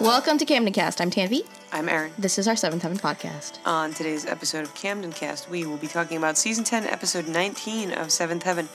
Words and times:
Welcome 0.00 0.36
to 0.38 0.44
Camden 0.44 0.74
Cast. 0.74 1.00
I'm 1.00 1.10
Tanvi. 1.10 1.46
I'm 1.72 1.88
Aaron. 1.88 2.12
This 2.18 2.38
is 2.38 2.46
our 2.46 2.54
Seventh 2.54 2.82
Heaven 2.82 2.98
podcast. 2.98 3.58
On 3.64 3.94
today's 3.94 4.26
episode 4.26 4.62
of 4.64 4.74
Camden 4.74 5.10
Cast, 5.10 5.48
we 5.48 5.64
will 5.64 5.78
be 5.78 5.86
talking 5.86 6.18
about 6.18 6.36
season 6.36 6.64
10, 6.64 6.84
episode 6.84 7.26
19 7.26 7.92
of 7.92 8.12
Seventh 8.12 8.42
Heaven. 8.42 8.68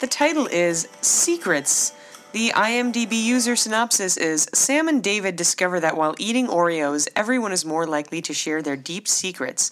The 0.00 0.06
title 0.06 0.46
is 0.46 0.86
Secrets. 1.00 1.94
The 2.32 2.50
IMDb 2.50 3.12
user 3.12 3.56
synopsis 3.56 4.18
is 4.18 4.46
Sam 4.52 4.88
and 4.88 5.02
David 5.02 5.36
discover 5.36 5.80
that 5.80 5.96
while 5.96 6.14
eating 6.18 6.48
Oreos, 6.48 7.08
everyone 7.16 7.52
is 7.52 7.64
more 7.64 7.86
likely 7.86 8.20
to 8.20 8.34
share 8.34 8.60
their 8.60 8.76
deep 8.76 9.08
secrets. 9.08 9.70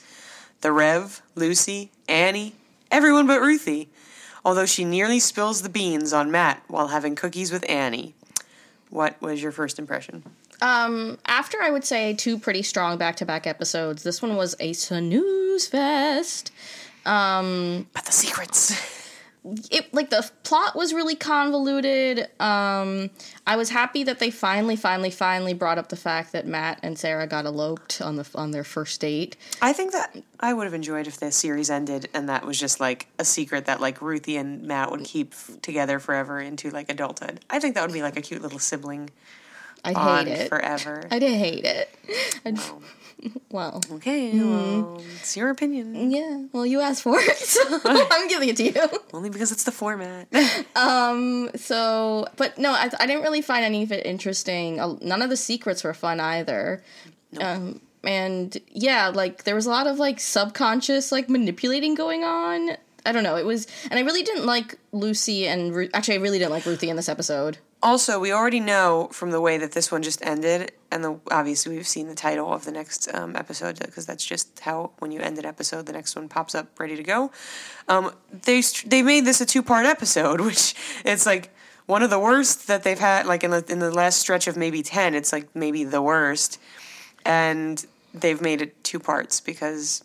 The 0.62 0.72
Rev, 0.72 1.20
Lucy, 1.34 1.90
Annie, 2.08 2.54
everyone 2.90 3.26
but 3.26 3.42
Ruthie, 3.42 3.90
although 4.46 4.66
she 4.66 4.84
nearly 4.86 5.20
spills 5.20 5.60
the 5.60 5.68
beans 5.68 6.14
on 6.14 6.30
Matt 6.30 6.62
while 6.68 6.88
having 6.88 7.14
cookies 7.14 7.52
with 7.52 7.68
Annie. 7.68 8.14
What 8.88 9.20
was 9.20 9.42
your 9.42 9.52
first 9.52 9.78
impression? 9.78 10.22
Um, 10.62 11.18
after 11.26 11.60
I 11.62 11.70
would 11.70 11.84
say 11.84 12.14
two 12.14 12.38
pretty 12.38 12.62
strong 12.62 12.98
back 12.98 13.16
to 13.16 13.26
back 13.26 13.46
episodes, 13.46 14.02
this 14.02 14.22
one 14.22 14.36
was 14.36 14.54
a 14.60 14.72
snooze 14.72 15.66
fest. 15.66 16.50
Um, 17.04 17.86
But 17.92 18.04
the 18.04 18.12
secrets. 18.12 18.94
it 19.70 19.94
like 19.94 20.10
the 20.10 20.28
plot 20.42 20.74
was 20.74 20.92
really 20.92 21.14
convoluted. 21.14 22.28
Um, 22.40 23.10
I 23.46 23.56
was 23.56 23.70
happy 23.70 24.02
that 24.04 24.18
they 24.18 24.30
finally, 24.30 24.74
finally, 24.74 25.10
finally 25.10 25.54
brought 25.54 25.78
up 25.78 25.88
the 25.88 25.96
fact 25.96 26.32
that 26.32 26.46
Matt 26.46 26.80
and 26.82 26.98
Sarah 26.98 27.26
got 27.26 27.46
eloped 27.46 28.00
on 28.00 28.16
the 28.16 28.28
on 28.34 28.50
their 28.50 28.64
first 28.64 29.00
date. 29.00 29.36
I 29.62 29.72
think 29.72 29.92
that 29.92 30.16
I 30.40 30.52
would 30.52 30.64
have 30.64 30.74
enjoyed 30.74 31.06
if 31.06 31.18
the 31.18 31.30
series 31.30 31.70
ended 31.70 32.08
and 32.12 32.28
that 32.28 32.44
was 32.44 32.58
just 32.58 32.80
like 32.80 33.06
a 33.18 33.24
secret 33.24 33.66
that 33.66 33.80
like 33.80 34.02
Ruthie 34.02 34.36
and 34.36 34.62
Matt 34.62 34.90
would 34.90 35.04
keep 35.04 35.32
f- 35.32 35.52
together 35.62 36.00
forever 36.00 36.40
into 36.40 36.70
like 36.70 36.90
adulthood. 36.90 37.40
I 37.48 37.60
think 37.60 37.76
that 37.76 37.82
would 37.82 37.94
be 37.94 38.02
like 38.02 38.16
a 38.16 38.22
cute 38.22 38.42
little 38.42 38.58
sibling 38.58 39.10
I 39.94 40.24
hate 40.24 40.28
it. 40.32 40.48
forever. 40.48 41.04
I 41.10 41.18
did 41.18 41.34
hate 41.36 41.64
it. 41.64 41.88
I, 42.44 42.54
well, 43.50 43.80
okay, 43.92 44.30
Mm-hmm. 44.32 44.50
well, 44.82 45.02
it's 45.20 45.36
your 45.36 45.50
opinion. 45.50 46.10
yeah. 46.10 46.44
Well, 46.52 46.66
you 46.66 46.80
asked 46.80 47.02
for 47.02 47.18
it, 47.18 47.36
so 47.54 47.60
I'm 47.84 48.28
giving 48.28 48.48
it 48.48 48.56
to 48.58 48.64
you. 48.64 48.86
Only 49.14 49.30
because 49.30 49.52
it's 49.52 49.64
the 49.64 49.72
format. 49.72 50.28
Um. 50.74 51.50
So, 51.56 52.26
but 52.36 52.58
no, 52.58 52.72
I, 52.72 52.90
I 53.00 53.06
didn't 53.06 53.22
really 53.22 53.42
find 53.42 53.64
any 53.64 53.82
of 53.82 53.92
it 53.92 54.04
interesting. 54.06 54.76
None 55.02 55.22
of 55.22 55.30
the 55.30 55.36
secrets 55.36 55.82
were 55.84 55.94
fun 55.94 56.20
either. 56.20 56.82
Um. 57.40 57.80
And 58.04 58.56
yeah, 58.70 59.08
like 59.08 59.42
there 59.44 59.54
was 59.56 59.66
a 59.66 59.70
lot 59.70 59.86
of 59.88 59.98
like 59.98 60.20
subconscious 60.20 61.10
like 61.10 61.28
manipulating 61.28 61.94
going 61.96 62.22
on. 62.22 62.76
I 63.06 63.12
don't 63.12 63.22
know. 63.22 63.36
It 63.36 63.46
was, 63.46 63.66
and 63.90 63.98
I 63.98 64.02
really 64.02 64.22
didn't 64.22 64.44
like 64.46 64.78
Lucy 64.92 65.46
and 65.46 65.74
Ru- 65.74 65.88
actually, 65.94 66.14
I 66.14 66.18
really 66.18 66.38
didn't 66.38 66.50
like 66.50 66.66
Ruthie 66.66 66.90
in 66.90 66.96
this 66.96 67.08
episode. 67.08 67.58
also, 67.82 68.18
we 68.18 68.32
already 68.32 68.58
know 68.60 69.08
from 69.12 69.30
the 69.30 69.40
way 69.40 69.58
that 69.58 69.72
this 69.72 69.92
one 69.92 70.02
just 70.02 70.24
ended, 70.26 70.72
and 70.90 71.04
the, 71.04 71.20
obviously 71.30 71.76
we've 71.76 71.86
seen 71.86 72.08
the 72.08 72.14
title 72.14 72.52
of 72.52 72.64
the 72.64 72.72
next 72.72 73.08
um, 73.14 73.36
episode 73.36 73.78
because 73.78 74.06
that's 74.06 74.24
just 74.24 74.58
how 74.60 74.90
when 74.98 75.12
you 75.12 75.20
end 75.20 75.38
an 75.38 75.46
episode, 75.46 75.86
the 75.86 75.92
next 75.92 76.16
one 76.16 76.28
pops 76.28 76.54
up 76.54 76.78
ready 76.80 76.96
to 76.96 77.02
go. 77.02 77.30
Um, 77.88 78.12
they 78.32 78.60
they 78.86 79.02
made 79.02 79.24
this 79.24 79.40
a 79.40 79.46
two 79.46 79.62
part 79.62 79.86
episode, 79.86 80.40
which 80.48 80.74
it's 81.04 81.26
like 81.26 81.54
one 81.86 82.02
of 82.02 82.10
the 82.10 82.18
worst 82.18 82.66
that 82.66 82.82
they've 82.82 82.98
had. 82.98 83.26
Like 83.26 83.44
in 83.44 83.50
the 83.50 83.64
in 83.68 83.78
the 83.78 83.90
last 83.92 84.18
stretch 84.18 84.48
of 84.48 84.56
maybe 84.56 84.82
ten, 84.82 85.14
it's 85.14 85.32
like 85.32 85.54
maybe 85.54 85.84
the 85.84 86.02
worst, 86.02 86.58
and 87.24 87.84
they've 88.14 88.40
made 88.40 88.62
it 88.62 88.82
two 88.82 88.98
parts 88.98 89.40
because 89.40 90.02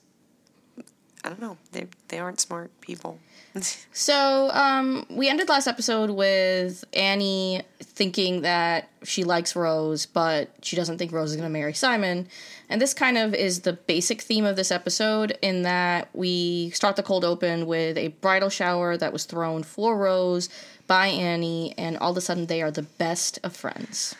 I 1.24 1.30
don't 1.30 1.42
know 1.42 1.58
they 1.72 1.88
they 2.08 2.20
aren't 2.20 2.40
smart 2.40 2.72
people. 2.82 3.20
So, 3.94 4.50
um, 4.54 5.06
we 5.10 5.28
ended 5.28 5.50
last 5.50 5.68
episode 5.68 6.10
with 6.10 6.86
Annie 6.94 7.64
thinking 7.82 8.42
that 8.44 8.88
she 9.04 9.26
likes 9.26 9.56
Rose, 9.58 10.06
but 10.06 10.50
she 10.62 10.78
doesn't 10.78 10.98
think 10.98 11.12
Rose 11.12 11.32
is 11.32 11.36
going 11.36 11.50
to 11.50 11.52
marry 11.52 11.74
Simon. 11.74 12.30
And 12.70 12.82
this 12.82 12.94
kind 12.94 13.18
of 13.18 13.34
is 13.34 13.62
the 13.62 13.74
basic 13.74 14.22
theme 14.22 14.46
of 14.46 14.56
this 14.56 14.72
episode, 14.72 15.38
in 15.42 15.64
that 15.64 16.08
we 16.14 16.70
start 16.70 16.96
the 16.96 17.04
cold 17.04 17.26
open 17.26 17.66
with 17.66 17.98
a 17.98 18.08
bridal 18.08 18.50
shower 18.50 18.96
that 18.96 19.12
was 19.12 19.26
thrown 19.26 19.64
for 19.64 19.98
Rose 19.98 20.48
by 20.88 21.08
Annie, 21.08 21.74
and 21.78 21.98
all 21.98 22.12
of 22.12 22.18
a 22.18 22.22
sudden 22.22 22.46
they 22.46 22.62
are 22.62 22.72
the 22.72 22.84
best 22.84 23.38
of 23.44 23.54
friends. 23.56 24.16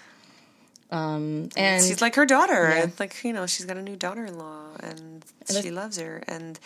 Um, 0.92 1.50
and 1.56 1.84
she's 1.84 2.02
like 2.02 2.16
her 2.16 2.26
daughter. 2.26 2.70
Yeah. 2.70 2.84
It's 2.84 3.00
like 3.00 3.24
you 3.24 3.32
know, 3.32 3.48
she's 3.48 3.66
got 3.66 3.78
a 3.78 3.82
new 3.82 3.96
daughter-in-law, 3.96 4.78
and 4.82 5.26
she 5.48 5.72
loves 5.72 5.98
her. 5.98 6.22
And 6.28 6.60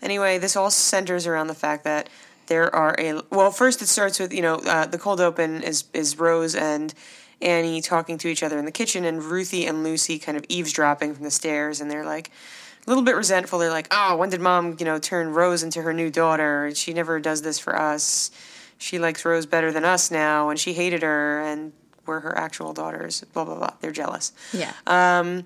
anyway, 0.00 0.38
this 0.38 0.56
all 0.56 0.70
centers 0.70 1.26
around 1.26 1.48
the 1.48 1.54
fact 1.54 1.84
that 1.84 2.08
there 2.46 2.74
are 2.74 2.96
a 2.98 3.20
well. 3.30 3.50
First, 3.50 3.82
it 3.82 3.86
starts 3.86 4.18
with 4.18 4.32
you 4.32 4.42
know 4.42 4.56
uh, 4.56 4.86
the 4.86 4.98
cold 4.98 5.20
open 5.20 5.62
is 5.62 5.84
is 5.92 6.18
Rose 6.18 6.54
and 6.54 6.94
Annie 7.42 7.82
talking 7.82 8.16
to 8.18 8.28
each 8.28 8.42
other 8.42 8.58
in 8.58 8.64
the 8.64 8.72
kitchen, 8.72 9.04
and 9.04 9.22
Ruthie 9.22 9.66
and 9.66 9.84
Lucy 9.84 10.18
kind 10.18 10.38
of 10.38 10.44
eavesdropping 10.48 11.14
from 11.14 11.24
the 11.24 11.30
stairs, 11.30 11.80
and 11.80 11.90
they're 11.90 12.04
like. 12.04 12.30
A 12.78 12.88
little 12.88 13.02
bit 13.02 13.16
resentful. 13.16 13.58
They're 13.58 13.68
like, 13.68 13.88
"Oh, 13.90 14.16
when 14.16 14.30
did 14.30 14.40
Mom, 14.40 14.76
you 14.78 14.84
know, 14.84 15.00
turn 15.00 15.32
Rose 15.32 15.64
into 15.64 15.82
her 15.82 15.92
new 15.92 16.08
daughter? 16.08 16.70
She 16.72 16.92
never 16.94 17.18
does 17.18 17.42
this 17.42 17.58
for 17.58 17.76
us. 17.76 18.30
She 18.78 19.00
likes 19.00 19.24
Rose 19.24 19.44
better 19.44 19.72
than 19.72 19.84
us 19.84 20.08
now, 20.12 20.50
and 20.50 20.56
she 20.56 20.72
hated 20.72 21.02
her, 21.02 21.40
and 21.40 21.72
we're 22.06 22.20
her 22.20 22.36
actual 22.36 22.72
daughters." 22.72 23.22
Blah 23.32 23.44
blah 23.44 23.56
blah. 23.56 23.74
They're 23.80 23.92
jealous. 23.92 24.32
yeah. 24.52 24.72
Um, 24.86 25.44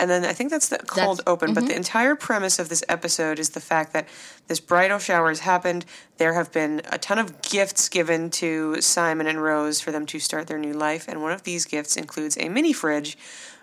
and 0.00 0.10
then 0.10 0.24
I 0.24 0.32
think 0.32 0.50
that's 0.50 0.68
the 0.70 0.78
cold 0.78 1.18
That's- 1.18 1.32
open. 1.32 1.54
But 1.54 1.66
the 1.66 1.76
entire 1.76 2.16
premise 2.16 2.58
of 2.58 2.68
this 2.68 2.82
episode 2.88 3.38
is 3.38 3.50
the 3.50 3.60
fact 3.60 3.92
that 3.92 4.08
this 4.48 4.58
bridal 4.58 4.98
shower 4.98 5.28
has 5.28 5.38
happened. 5.40 5.84
There 6.16 6.34
have 6.34 6.50
been 6.50 6.82
a 6.90 6.98
ton 6.98 7.18
of 7.20 7.40
gifts 7.42 7.88
given 7.88 8.28
to 8.30 8.80
Simon 8.80 9.28
and 9.28 9.40
Rose 9.40 9.80
for 9.80 9.92
them 9.92 10.04
to 10.06 10.18
start 10.18 10.48
their 10.48 10.58
new 10.58 10.72
life. 10.72 11.06
And 11.06 11.22
one 11.22 11.30
of 11.30 11.44
these 11.44 11.64
gifts 11.64 11.96
includes 11.96 12.36
a 12.40 12.48
mini 12.48 12.72
fridge, 12.72 13.16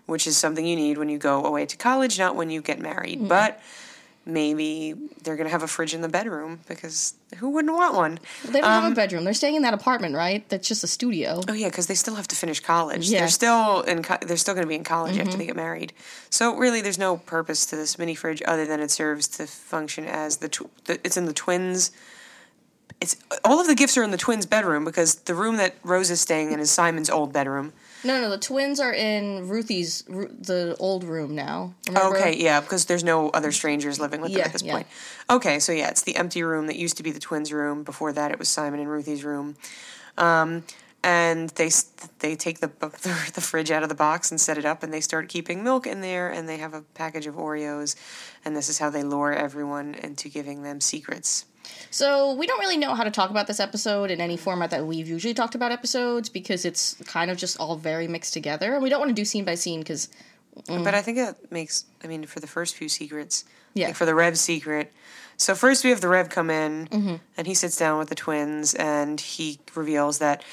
which 0.06 0.26
is 0.26 0.38
something 0.38 0.66
you 0.66 0.78
need 0.78 0.98
when 0.98 1.10
you 1.10 1.18
go 1.18 1.44
away 1.44 1.66
to 1.66 1.76
college, 1.76 2.18
not 2.18 2.38
when 2.38 2.50
you 2.50 2.62
get 2.62 2.80
married. 2.80 3.28
But 3.28 3.60
maybe 4.26 4.94
they're 5.24 5.36
going 5.36 5.48
to 5.48 5.52
have 5.52 5.64
a 5.64 5.68
fridge 5.68 5.94
in 5.94 6.02
the 6.02 6.10
bedroom 6.10 6.60
because 6.68 7.14
who 7.38 7.50
wouldn't 7.50 7.74
want 7.74 7.96
one? 7.96 8.20
they 8.46 8.62
don't 8.62 8.70
have 8.70 8.84
a 8.84 8.88
um, 8.88 8.94
bedroom. 8.94 9.24
They're 9.24 9.34
staying 9.34 9.56
in 9.56 9.62
that 9.64 9.74
apartment, 9.74 10.16
right? 10.16 10.48
That's 10.50 10.68
just 10.68 10.84
a 10.84 10.88
studio. 10.88 11.42
Oh 11.48 11.54
yeah, 11.54 11.70
because 11.70 11.88
they 11.88 11.96
still 11.96 12.16
have 12.16 12.28
to 12.30 12.36
finish 12.36 12.60
college. 12.60 13.10
Yeah. 13.10 13.20
They're 13.20 13.30
still 13.30 13.82
in. 13.82 14.04
Co- 14.04 14.18
they're 14.22 14.38
still 14.38 14.54
going 14.54 14.66
to 14.66 14.70
be 14.70 14.76
in 14.76 14.84
college 14.84 15.18
after 15.18 15.32
mm-hmm. 15.32 15.40
they 15.40 15.46
get 15.48 15.56
married. 15.56 15.94
So 16.30 16.56
really, 16.56 16.82
there's 16.82 17.00
no 17.00 17.18
purpose 17.18 17.66
to 17.68 17.76
this 17.76 17.98
mini 17.98 18.16
fridge 18.16 18.42
other 18.46 18.66
than 18.66 18.80
it 18.80 18.92
serves 18.92 19.28
to 19.30 19.48
function 19.48 20.06
as 20.06 20.38
the. 20.38 20.50
Tw- 20.50 20.70
the 20.86 21.00
it's 21.04 21.18
in 21.18 21.26
the 21.26 21.34
twins. 21.34 21.92
It's 23.00 23.16
all 23.44 23.60
of 23.60 23.68
the 23.68 23.76
gifts 23.76 23.98
are 23.98 24.04
in 24.04 24.12
the 24.12 24.18
twins' 24.18 24.46
bedroom 24.46 24.86
because 24.86 25.16
the 25.16 25.36
room 25.36 25.58
that 25.58 25.76
Rose 25.84 26.12
is 26.12 26.22
staying 26.22 26.52
in 26.52 26.60
is 26.60 26.72
Simon's 26.72 27.10
old 27.10 27.34
bedroom. 27.34 27.74
No, 28.04 28.20
no, 28.20 28.30
the 28.30 28.38
twins 28.38 28.80
are 28.80 28.94
in 28.94 29.48
Ruthie's, 29.48 30.04
Ru- 30.08 30.36
the 30.40 30.76
old 30.80 31.04
room 31.04 31.36
now. 31.36 31.76
Remember? 31.88 32.18
Okay, 32.18 32.36
yeah, 32.36 32.60
because 32.60 32.86
there's 32.86 33.04
no 33.04 33.30
other 33.30 33.52
strangers 33.52 34.00
living 34.00 34.22
with 34.22 34.34
them 34.34 34.42
at 34.42 34.54
this 34.54 34.64
yeah. 34.64 34.74
point. 34.74 34.88
Okay, 35.30 35.60
so 35.60 35.72
yeah, 35.72 35.90
it's 35.90 36.02
the 36.02 36.16
empty 36.16 36.42
room 36.42 36.68
that 36.68 36.78
used 36.78 36.98
to 36.98 37.04
be 37.04 37.12
the 37.12 37.20
twins' 37.20 37.54
room. 37.54 37.84
Before 37.84 38.12
that, 38.12 38.32
it 38.32 38.40
was 38.40 38.50
Simon 38.50 38.80
and 38.80 38.90
Ruthie's 38.90 39.24
room. 39.24 39.56
Um, 40.18 40.64
and 41.04 41.50
they 41.52 41.70
they 42.20 42.36
take 42.36 42.60
the, 42.60 42.68
the 42.80 43.32
the 43.34 43.42
fridge 43.42 43.72
out 43.72 43.84
of 43.84 43.90
the 43.90 43.96
box 43.96 44.32
and 44.32 44.40
set 44.40 44.58
it 44.58 44.66
up, 44.66 44.84
and 44.84 44.94
they 44.94 45.02
start 45.02 45.30
keeping 45.30 45.64
milk 45.64 45.86
in 45.86 46.02
there, 46.02 46.30
and 46.30 46.48
they 46.50 46.58
have 46.58 46.74
a 46.74 46.82
package 46.82 47.28
of 47.28 47.36
Oreos, 47.36 47.96
and 48.44 48.56
this 48.56 48.70
is 48.70 48.80
how 48.80 48.90
they 48.90 49.04
lure 49.04 49.34
everyone 49.34 49.96
into 49.96 50.30
giving 50.30 50.64
them 50.64 50.82
secrets. 50.82 51.46
So 51.90 52.34
we 52.34 52.48
don't 52.48 52.60
really 52.60 52.78
know 52.78 52.94
how 52.96 53.04
to 53.04 53.12
talk 53.12 53.30
about 53.30 53.48
this 53.48 53.60
episode 53.60 54.12
in 54.12 54.22
any 54.22 54.38
format 54.38 54.72
that 54.72 54.86
we've 54.86 55.08
usually 55.08 55.34
talked 55.34 55.56
about 55.56 55.72
episodes 55.72 56.30
because 56.30 56.66
it's 56.66 56.96
kind 57.06 57.30
of 57.32 57.38
just 57.38 57.60
all 57.60 57.76
very 57.76 58.08
mixed 58.08 58.34
together, 58.34 58.74
and 58.74 58.84
we 58.84 58.90
don't 58.90 59.00
want 59.00 59.10
to 59.10 59.16
do 59.16 59.26
scene 59.26 59.46
by 59.46 59.56
scene 59.56 59.80
because 59.82 60.10
But 60.68 60.94
I 60.94 61.02
think 61.02 61.18
it 61.18 61.52
makes, 61.52 61.86
I 62.04 62.08
mean, 62.08 62.26
for 62.26 62.40
the 62.40 62.48
first 62.48 62.76
few 62.76 62.90
secrets, 62.90 63.46
Yeah. 63.74 63.88
like 63.88 63.96
for 63.96 64.06
the 64.06 64.16
Rev 64.16 64.38
secret. 64.38 64.92
So 65.38 65.56
first 65.56 65.84
we 65.84 65.90
have 65.90 66.02
the 66.02 66.10
Rev 66.10 66.30
come 66.30 66.50
in, 66.50 66.88
Mm-hmm. 66.88 67.16
and 67.38 67.48
he 67.48 67.54
sits 67.56 67.76
down 67.78 67.98
with 68.00 68.10
the 68.10 68.16
twins, 68.16 68.74
and 68.76 69.20
he 69.20 69.60
reveals 69.76 70.20
that, 70.20 70.44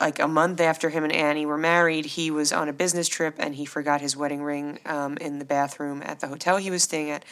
like 0.00 0.18
a 0.18 0.28
month 0.28 0.60
after 0.60 0.90
him 0.90 1.04
and 1.04 1.12
Annie 1.12 1.46
were 1.46 1.58
married, 1.58 2.04
he 2.04 2.30
was 2.30 2.52
on 2.52 2.68
a 2.68 2.72
business 2.72 3.08
trip 3.08 3.34
and 3.38 3.54
he 3.54 3.64
forgot 3.64 4.00
his 4.00 4.16
wedding 4.16 4.42
ring 4.42 4.78
um, 4.86 5.16
in 5.18 5.38
the 5.38 5.44
bathroom 5.44 6.02
at 6.04 6.20
the 6.20 6.28
hotel 6.28 6.56
he 6.56 6.70
was 6.70 6.82
staying 6.82 7.10
at. 7.10 7.24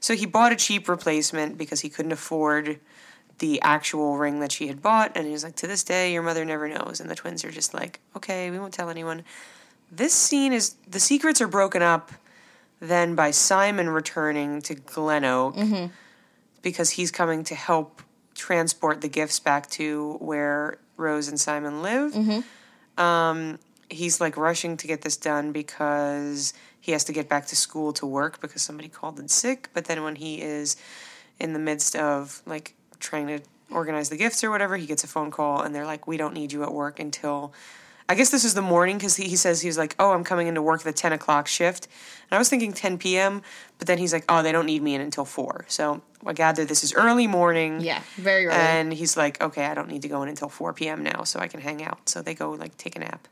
So 0.00 0.14
he 0.14 0.26
bought 0.26 0.52
a 0.52 0.56
cheap 0.56 0.88
replacement 0.88 1.58
because 1.58 1.80
he 1.80 1.88
couldn't 1.88 2.12
afford 2.12 2.80
the 3.38 3.60
actual 3.62 4.18
ring 4.18 4.40
that 4.40 4.52
she 4.52 4.68
had 4.68 4.82
bought, 4.82 5.12
and 5.16 5.26
he 5.26 5.32
was 5.32 5.42
like, 5.44 5.56
"To 5.56 5.66
this 5.66 5.82
day, 5.82 6.12
your 6.12 6.22
mother 6.22 6.44
never 6.44 6.68
knows." 6.68 7.00
And 7.00 7.10
the 7.10 7.14
twins 7.14 7.42
are 7.42 7.50
just 7.50 7.72
like, 7.72 7.98
"Okay, 8.14 8.50
we 8.50 8.58
won't 8.58 8.74
tell 8.74 8.90
anyone." 8.90 9.24
This 9.90 10.12
scene 10.12 10.52
is 10.52 10.76
the 10.86 11.00
secrets 11.00 11.40
are 11.40 11.48
broken 11.48 11.80
up 11.82 12.12
then 12.80 13.14
by 13.14 13.30
Simon 13.30 13.88
returning 13.88 14.62
to 14.62 14.74
Glen 14.74 15.24
Oak 15.24 15.56
because 16.62 16.90
he's 16.90 17.10
coming 17.10 17.42
to 17.44 17.54
help 17.54 18.02
transport 18.40 19.02
the 19.02 19.08
gifts 19.08 19.38
back 19.38 19.68
to 19.68 20.14
where 20.14 20.78
Rose 20.96 21.28
and 21.28 21.38
Simon 21.38 21.82
live. 21.82 22.14
Um, 22.96 23.58
he's 23.90 24.20
like 24.20 24.36
rushing 24.36 24.78
to 24.78 24.86
get 24.86 25.02
this 25.02 25.16
done 25.16 25.52
because 25.52 26.54
he 26.80 26.92
has 26.92 27.04
to 27.04 27.12
get 27.12 27.28
back 27.28 27.46
to 27.48 27.56
school 27.56 27.92
to 27.92 28.06
work 28.06 28.40
because 28.40 28.62
somebody 28.62 28.88
called 28.88 29.20
in 29.20 29.28
sick. 29.28 29.68
But 29.74 29.84
then 29.84 30.02
when 30.02 30.16
he 30.16 30.40
is 30.40 30.76
in 31.38 31.52
the 31.52 31.58
midst 31.58 31.94
of 31.94 32.42
like 32.46 32.74
trying 32.98 33.26
to 33.26 33.40
organize 33.70 34.08
the 34.08 34.16
gifts 34.16 34.42
or 34.42 34.50
whatever, 34.50 34.78
he 34.78 34.86
gets 34.86 35.04
a 35.04 35.06
phone 35.06 35.30
call 35.30 35.60
and 35.60 35.74
they're 35.74 35.86
like, 35.86 36.06
"We 36.06 36.16
don't 36.16 36.34
need 36.34 36.50
you 36.52 36.62
at 36.62 36.72
work 36.72 36.98
until." 36.98 37.52
I 38.10 38.14
guess 38.16 38.30
this 38.30 38.44
is 38.44 38.54
the 38.54 38.62
morning 38.62 38.98
because 38.98 39.14
he, 39.14 39.28
he 39.28 39.36
says 39.36 39.60
he's 39.60 39.78
like, 39.78 39.94
oh, 40.00 40.10
I'm 40.10 40.24
coming 40.24 40.48
into 40.48 40.60
work 40.60 40.82
the 40.82 40.92
10 40.92 41.12
o'clock 41.12 41.46
shift. 41.46 41.86
And 42.28 42.34
I 42.34 42.38
was 42.38 42.48
thinking 42.48 42.72
10 42.72 42.98
p.m., 42.98 43.40
but 43.78 43.86
then 43.86 43.98
he's 43.98 44.12
like, 44.12 44.24
oh, 44.28 44.42
they 44.42 44.50
don't 44.50 44.66
need 44.66 44.82
me 44.82 44.96
in 44.96 45.00
until 45.00 45.24
4. 45.24 45.66
So 45.68 46.02
I 46.26 46.32
gather 46.32 46.64
this 46.64 46.82
is 46.82 46.92
early 46.92 47.28
morning. 47.28 47.80
Yeah, 47.80 48.02
very 48.16 48.46
early. 48.46 48.56
And 48.56 48.92
he's 48.92 49.16
like, 49.16 49.40
okay, 49.40 49.64
I 49.64 49.74
don't 49.74 49.86
need 49.86 50.02
to 50.02 50.08
go 50.08 50.24
in 50.24 50.28
until 50.28 50.48
4 50.48 50.72
p.m. 50.72 51.04
now, 51.04 51.22
so 51.22 51.38
I 51.38 51.46
can 51.46 51.60
hang 51.60 51.84
out. 51.84 52.08
So 52.08 52.20
they 52.20 52.34
go, 52.34 52.50
like, 52.50 52.76
take 52.76 52.96
a 52.96 52.98
nap. 52.98 53.28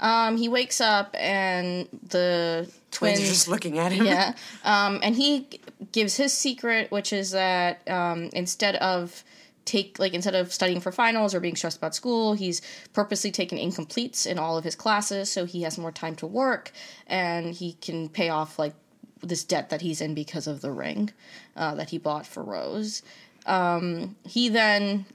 Um, 0.00 0.36
he 0.36 0.48
wakes 0.48 0.80
up 0.80 1.14
and 1.14 1.86
the 2.08 2.68
twins, 2.90 3.18
Twins 3.18 3.20
are 3.20 3.32
just 3.32 3.46
looking 3.46 3.78
at 3.78 3.92
him. 3.92 4.04
yeah, 4.04 4.34
um, 4.64 4.98
and 5.00 5.14
he 5.14 5.46
gives 5.92 6.16
his 6.16 6.32
secret, 6.32 6.90
which 6.90 7.12
is 7.12 7.30
that 7.30 7.88
um, 7.88 8.30
instead 8.32 8.74
of 8.76 9.22
take 9.68 9.98
like 9.98 10.14
instead 10.14 10.34
of 10.34 10.52
studying 10.52 10.80
for 10.80 10.90
finals 10.90 11.34
or 11.34 11.40
being 11.40 11.56
stressed 11.56 11.76
about 11.76 11.94
school, 11.94 12.34
he's 12.34 12.62
purposely 12.92 13.30
taken 13.30 13.58
incompletes 13.58 14.26
in 14.26 14.38
all 14.38 14.56
of 14.56 14.64
his 14.64 14.74
classes, 14.74 15.30
so 15.30 15.44
he 15.44 15.62
has 15.62 15.78
more 15.78 15.92
time 15.92 16.16
to 16.16 16.26
work 16.26 16.72
and 17.06 17.54
he 17.54 17.74
can 17.74 18.08
pay 18.08 18.30
off 18.30 18.58
like 18.58 18.74
this 19.22 19.44
debt 19.44 19.68
that 19.68 19.82
he's 19.82 20.00
in 20.00 20.14
because 20.14 20.46
of 20.46 20.60
the 20.60 20.72
ring 20.72 21.12
uh, 21.56 21.74
that 21.74 21.90
he 21.90 21.98
bought 21.98 22.26
for 22.26 22.42
Rose. 22.42 23.02
Um, 23.46 24.16
he 24.24 24.48
then 24.48 25.06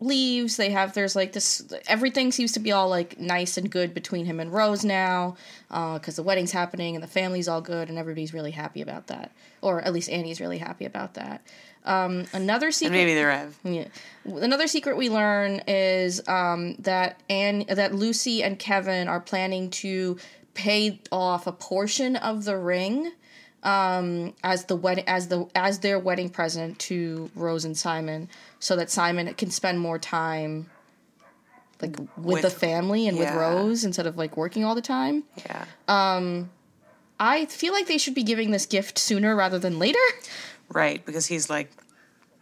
leaves. 0.00 0.56
They 0.56 0.70
have 0.70 0.94
there's 0.94 1.16
like 1.16 1.32
this 1.32 1.66
everything 1.86 2.32
seems 2.32 2.52
to 2.52 2.60
be 2.60 2.72
all 2.72 2.88
like 2.88 3.18
nice 3.18 3.56
and 3.56 3.70
good 3.70 3.94
between 3.94 4.26
him 4.26 4.40
and 4.40 4.52
Rose 4.52 4.84
now 4.84 5.36
because 5.68 6.16
the 6.16 6.22
wedding's 6.22 6.52
happening 6.52 6.94
and 6.94 7.02
the 7.02 7.08
family's 7.08 7.48
all 7.48 7.60
good 7.60 7.88
and 7.88 7.98
everybody's 7.98 8.34
really 8.34 8.52
happy 8.52 8.80
about 8.80 9.08
that, 9.08 9.32
or 9.60 9.80
at 9.82 9.92
least 9.92 10.08
Annie's 10.10 10.40
really 10.40 10.58
happy 10.58 10.84
about 10.84 11.14
that. 11.14 11.42
Um, 11.84 12.26
another 12.32 12.70
secret. 12.70 12.94
And 12.94 13.06
maybe 13.06 13.14
they're 13.14 13.30
Ev. 13.30 13.58
Yeah. 13.64 13.86
Another 14.24 14.66
secret 14.66 14.96
we 14.96 15.08
learn 15.08 15.62
is 15.66 16.26
um, 16.28 16.74
that 16.80 17.20
Anne, 17.30 17.64
that 17.68 17.94
Lucy 17.94 18.42
and 18.42 18.58
Kevin 18.58 19.08
are 19.08 19.20
planning 19.20 19.70
to 19.70 20.18
pay 20.52 21.00
off 21.10 21.46
a 21.46 21.52
portion 21.52 22.16
of 22.16 22.44
the 22.44 22.58
ring 22.58 23.12
um, 23.62 24.34
as 24.42 24.64
the 24.66 24.76
wedding 24.76 25.04
as 25.08 25.28
the 25.28 25.46
as 25.54 25.80
their 25.80 25.98
wedding 25.98 26.28
present 26.30 26.78
to 26.80 27.30
Rose 27.34 27.64
and 27.64 27.76
Simon, 27.76 28.28
so 28.58 28.76
that 28.76 28.90
Simon 28.90 29.32
can 29.34 29.50
spend 29.50 29.80
more 29.80 29.98
time 29.98 30.70
like 31.80 31.96
with, 31.98 32.08
With- 32.16 32.42
the 32.42 32.50
family 32.50 33.06
and 33.06 33.18
with. 33.18 33.32
Rose 33.34 33.84
instead 33.84 34.06
of 34.06 34.16
like 34.16 34.36
working 34.36 34.64
all 34.64 34.74
the 34.74 34.82
time. 34.82 35.24
Yeah. 35.46 35.64
Um, 35.86 36.50
I 37.20 37.46
feel 37.46 37.72
like 37.72 37.86
they 37.86 37.98
should 37.98 38.14
be 38.14 38.22
giving 38.22 38.50
this 38.50 38.66
gift 38.66 38.98
sooner 38.98 39.34
rather 39.34 39.58
than 39.58 39.78
later. 39.78 39.98
Right, 40.68 41.04
because 41.04 41.26
he's 41.26 41.48
like, 41.48 41.70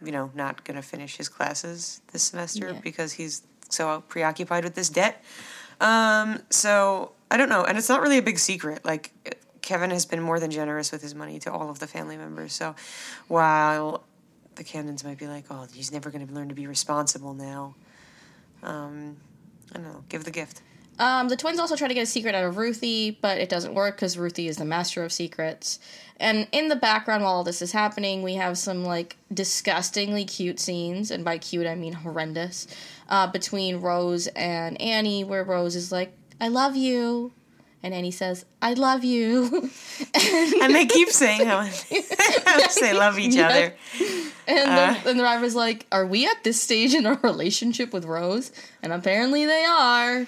you 0.03 0.11
know, 0.11 0.31
not 0.35 0.63
going 0.65 0.75
to 0.75 0.81
finish 0.81 1.17
his 1.17 1.29
classes 1.29 2.01
this 2.11 2.23
semester 2.23 2.71
Yeah. 2.73 2.79
because 2.83 3.13
he's 3.13 3.41
so 3.69 4.03
preoccupied 4.07 4.63
with 4.63 4.75
this 4.75 4.89
debt. 4.89 5.23
Um, 5.81 6.39
so 6.49 7.11
I 7.31 7.37
don't 7.37 7.49
know, 7.49 7.63
and 7.63 7.77
it's 7.77 7.89
not 7.89 8.01
really 8.01 8.17
a 8.17 8.21
big 8.23 8.39
secret. 8.39 8.83
Like 8.85 9.11
Kevin 9.67 9.91
has 9.91 10.05
been 10.05 10.21
more 10.21 10.39
than 10.39 10.49
generous 10.49 10.93
with 10.93 11.01
his 11.01 11.13
money 11.13 11.39
to 11.39 11.51
all 11.51 11.69
of 11.69 11.79
the 11.79 11.87
family 11.87 12.15
members. 12.15 12.53
So 12.53 12.73
while 13.27 14.05
the 14.55 14.63
Camdens 14.63 15.03
might 15.03 15.17
be 15.17 15.27
like, 15.27 15.43
"Oh, 15.49 15.67
he's 15.73 15.91
never 15.91 16.09
going 16.09 16.25
to 16.25 16.33
learn 16.33 16.47
to 16.47 16.55
be 16.55 16.67
responsible 16.67 17.33
now," 17.33 17.75
um, 18.63 19.17
I 19.71 19.79
don't 19.79 19.83
know. 19.83 20.05
Give 20.07 20.23
the 20.23 20.31
gift. 20.31 20.61
Um, 20.99 21.27
the 21.27 21.35
twins 21.35 21.59
also 21.59 21.75
try 21.75 21.89
to 21.89 21.93
get 21.93 22.03
a 22.03 22.05
secret 22.05 22.33
out 22.33 22.45
of 22.45 22.55
Ruthie, 22.55 23.11
but 23.21 23.39
it 23.39 23.49
doesn't 23.49 23.73
work 23.73 23.97
because 23.97 24.17
Ruthie 24.17 24.47
is 24.47 24.55
the 24.55 24.63
master 24.63 25.03
of 25.03 25.11
secrets. 25.11 25.79
And 26.17 26.47
in 26.53 26.69
the 26.69 26.77
background, 26.77 27.23
while 27.23 27.33
all 27.33 27.43
this 27.43 27.61
is 27.61 27.73
happening, 27.73 28.23
we 28.23 28.35
have 28.35 28.57
some 28.57 28.85
like 28.85 29.17
disgustingly 29.33 30.23
cute 30.23 30.61
scenes, 30.61 31.11
and 31.11 31.25
by 31.25 31.39
cute 31.39 31.67
I 31.67 31.75
mean 31.75 31.91
horrendous, 31.91 32.67
uh, 33.09 33.27
between 33.27 33.81
Rose 33.81 34.27
and 34.27 34.79
Annie, 34.81 35.25
where 35.25 35.43
Rose 35.43 35.75
is 35.75 35.91
like, 35.91 36.13
"I 36.39 36.47
love 36.47 36.77
you," 36.77 37.33
and 37.87 37.95
Annie 37.95 38.11
says, 38.11 38.45
"I 38.61 38.73
love 38.73 39.03
you," 39.03 39.69
And 40.61 40.75
they 40.75 40.85
keep 40.85 41.09
saying 41.09 41.45
how 41.47 41.61
much 41.63 42.75
they 42.75 42.93
love 42.93 43.17
each 43.17 43.33
Yeah. 43.35 43.47
other. 43.49 43.73
and 44.47 44.69
Uh. 44.69 44.93
the, 45.03 45.09
and 45.09 45.19
the 45.19 45.23
driver's 45.23 45.55
like, 45.55 45.87
"Are 45.91 46.05
we 46.05 46.25
at 46.27 46.43
this 46.43 46.61
stage 46.61 46.93
in 46.93 47.05
our 47.07 47.19
relationship 47.23 47.91
with 47.93 48.05
Rose?" 48.05 48.51
And 48.83 48.93
apparently 48.93 49.45
they 49.45 49.65
are. 49.65 50.27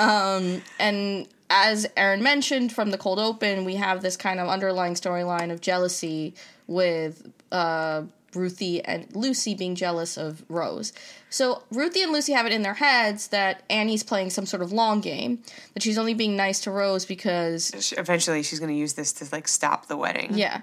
um, 0.00 0.60
and 0.78 1.26
as 1.48 1.86
Aaron 1.96 2.22
mentioned 2.22 2.72
from 2.72 2.90
the 2.90 2.98
cold 2.98 3.18
open, 3.18 3.64
we 3.64 3.76
have 3.76 4.02
this 4.02 4.16
kind 4.16 4.40
of 4.40 4.48
underlying 4.48 4.94
storyline 4.94 5.50
of 5.52 5.60
jealousy 5.60 6.34
with 6.66 7.30
uh, 7.52 8.02
Ruthie 8.34 8.84
and 8.84 9.06
Lucy 9.14 9.54
being 9.54 9.74
jealous 9.74 10.16
of 10.16 10.44
Rose. 10.48 10.92
So 11.30 11.62
Ruthie 11.70 12.02
and 12.02 12.12
Lucy 12.12 12.32
have 12.32 12.46
it 12.46 12.52
in 12.52 12.62
their 12.62 12.74
heads 12.74 13.28
that 13.28 13.62
Annie's 13.70 14.02
playing 14.02 14.30
some 14.30 14.46
sort 14.46 14.62
of 14.62 14.72
long 14.72 15.00
game, 15.00 15.42
that 15.74 15.82
she's 15.82 15.98
only 15.98 16.14
being 16.14 16.36
nice 16.36 16.60
to 16.60 16.70
Rose 16.70 17.04
because 17.06 17.92
Eventually, 17.96 18.42
she's 18.42 18.58
going 18.58 18.70
to 18.70 18.78
use 18.78 18.94
this 18.94 19.12
to 19.14 19.26
like 19.32 19.48
stop 19.48 19.86
the 19.86 19.96
wedding. 19.96 20.30
yeah. 20.34 20.62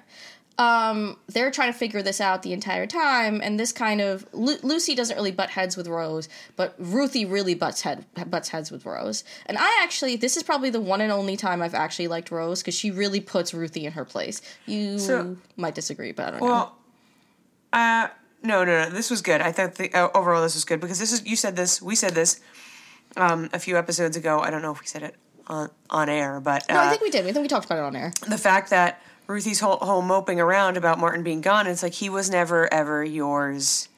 Um, 0.57 1.16
they're 1.27 1.51
trying 1.51 1.71
to 1.71 1.77
figure 1.77 2.01
this 2.01 2.19
out 2.19 2.44
the 2.44 2.51
entire 2.51 2.86
time, 2.86 3.39
and 3.42 3.57
this 3.57 3.71
kind 3.71 4.01
of 4.01 4.25
Lu- 4.33 4.57
Lucy 4.62 4.94
doesn't 4.94 5.16
really 5.16 5.31
butt 5.31 5.51
heads 5.51 5.77
with 5.77 5.88
Rose, 5.88 6.27
but 6.57 6.75
Ruthie 6.77 7.24
really 7.24 7.54
butts 7.56 7.80
head 7.83 8.04
butts 8.30 8.50
heads 8.50 8.69
with 8.69 8.86
Rose. 8.86 9.24
And 9.45 9.57
I 9.57 9.80
actually, 9.81 10.18
this 10.18 10.36
is 10.36 10.44
probably 10.44 10.69
the 10.69 10.81
one 10.81 11.00
and 11.00 11.13
only 11.13 11.38
time 11.38 11.62
I've 11.62 11.74
actually 11.74 12.10
liked 12.10 12.30
Rose 12.30 12.60
because 12.62 12.75
she 12.75 12.92
really 12.92 13.21
puts 13.21 13.54
Ruthie 13.54 13.86
in 13.86 13.94
her 13.94 14.04
place. 14.04 14.42
You 14.66 15.00
So- 15.00 15.38
might 15.56 15.75
disagree, 15.75 16.12
but 16.12 16.27
I 16.27 16.31
don't 16.31 16.39
know. 16.42 16.71
Uh, 17.71 18.07
no, 18.42 18.63
no, 18.63 18.83
no. 18.83 18.89
This 18.89 19.10
was 19.10 19.21
good. 19.21 19.42
I 19.42 19.51
thought 19.51 19.75
the 19.75 19.94
uh, 19.94 20.10
overall 20.16 20.42
this 20.42 20.56
was 20.56 20.66
good 20.66 20.80
because 20.80 21.00
this 21.00 21.12
is 21.12 21.25
you 21.25 21.36
said 21.36 21.56
this, 21.56 21.81
we 21.81 21.95
said 21.95 22.13
this 22.13 22.39
um, 23.18 23.50
a 23.54 23.60
few 23.60 23.77
episodes 23.77 24.16
ago. 24.18 24.39
I 24.39 24.50
don't 24.50 24.62
know 24.62 24.71
if 24.71 24.80
we 24.80 24.88
said 24.88 25.04
it 25.04 25.16
on 25.48 25.69
on 25.89 26.10
air, 26.10 26.39
but 26.39 26.69
uh, 26.69 26.75
No, 26.75 26.80
I 26.81 26.89
think 26.89 27.01
we 27.01 27.10
did. 27.10 27.25
I 27.25 27.31
think 27.31 27.44
we 27.44 27.48
talked 27.48 27.66
about 27.66 27.80
it 27.80 27.83
on 27.83 27.95
air. 27.95 28.13
the 28.27 28.38
fact 28.38 28.69
that 28.69 29.01
Ruthie's 29.27 29.60
whole, 29.60 29.77
whole 29.77 30.01
moping 30.01 30.39
around 30.39 30.77
about 30.77 31.00
Martin 31.00 31.21
being 31.24 31.42
gone, 31.42 31.68
it's 31.68 31.83
like 31.83 31.94
he 31.94 32.10
was 32.10 32.30
never 32.30 32.71
ever 32.74 33.04
yours, 33.04 33.89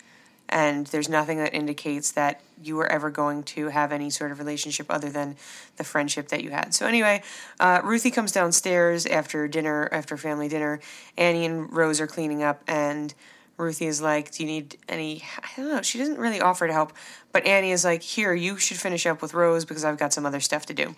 and 0.49 0.87
there's 0.87 1.07
nothing 1.07 1.37
that 1.37 1.53
indicates 1.53 2.11
that 2.11 2.41
you 2.63 2.75
were 2.75 2.87
ever 2.91 3.09
going 3.09 3.41
to 3.41 3.69
have 3.69 3.91
any 3.91 4.09
sort 4.09 4.31
of 4.31 4.37
relationship 4.39 4.85
other 4.89 5.09
than 5.09 5.35
the 5.77 5.83
friendship 5.83 6.27
that 6.27 6.43
you 6.43 6.51
had. 6.51 6.73
So 6.75 6.85
anyway, 6.85 7.23
uh, 7.59 7.81
Ruthie 7.83 8.11
comes 8.11 8.31
downstairs 8.31 9.05
after 9.07 9.47
dinner, 9.47 9.89
after 9.91 10.15
family 10.15 10.47
dinner. 10.47 10.79
Annie 11.17 11.45
and 11.45 11.71
Rose 11.73 11.99
are 11.99 12.05
cleaning 12.07 12.43
up, 12.43 12.61
and 12.67 13.13
Ruthie 13.61 13.87
is 13.87 14.01
like, 14.01 14.31
"Do 14.31 14.43
you 14.43 14.49
need 14.49 14.77
any?" 14.89 15.23
I 15.37 15.47
don't 15.55 15.69
know. 15.69 15.81
She 15.81 15.99
doesn't 15.99 16.17
really 16.17 16.41
offer 16.41 16.67
to 16.67 16.73
help, 16.73 16.93
but 17.31 17.45
Annie 17.45 17.71
is 17.71 17.85
like, 17.85 18.01
"Here, 18.01 18.33
you 18.33 18.57
should 18.57 18.79
finish 18.79 19.05
up 19.05 19.21
with 19.21 19.33
Rose 19.33 19.63
because 19.63 19.85
I've 19.85 19.97
got 19.97 20.11
some 20.11 20.25
other 20.25 20.39
stuff 20.39 20.65
to 20.65 20.73
do." 20.73 20.95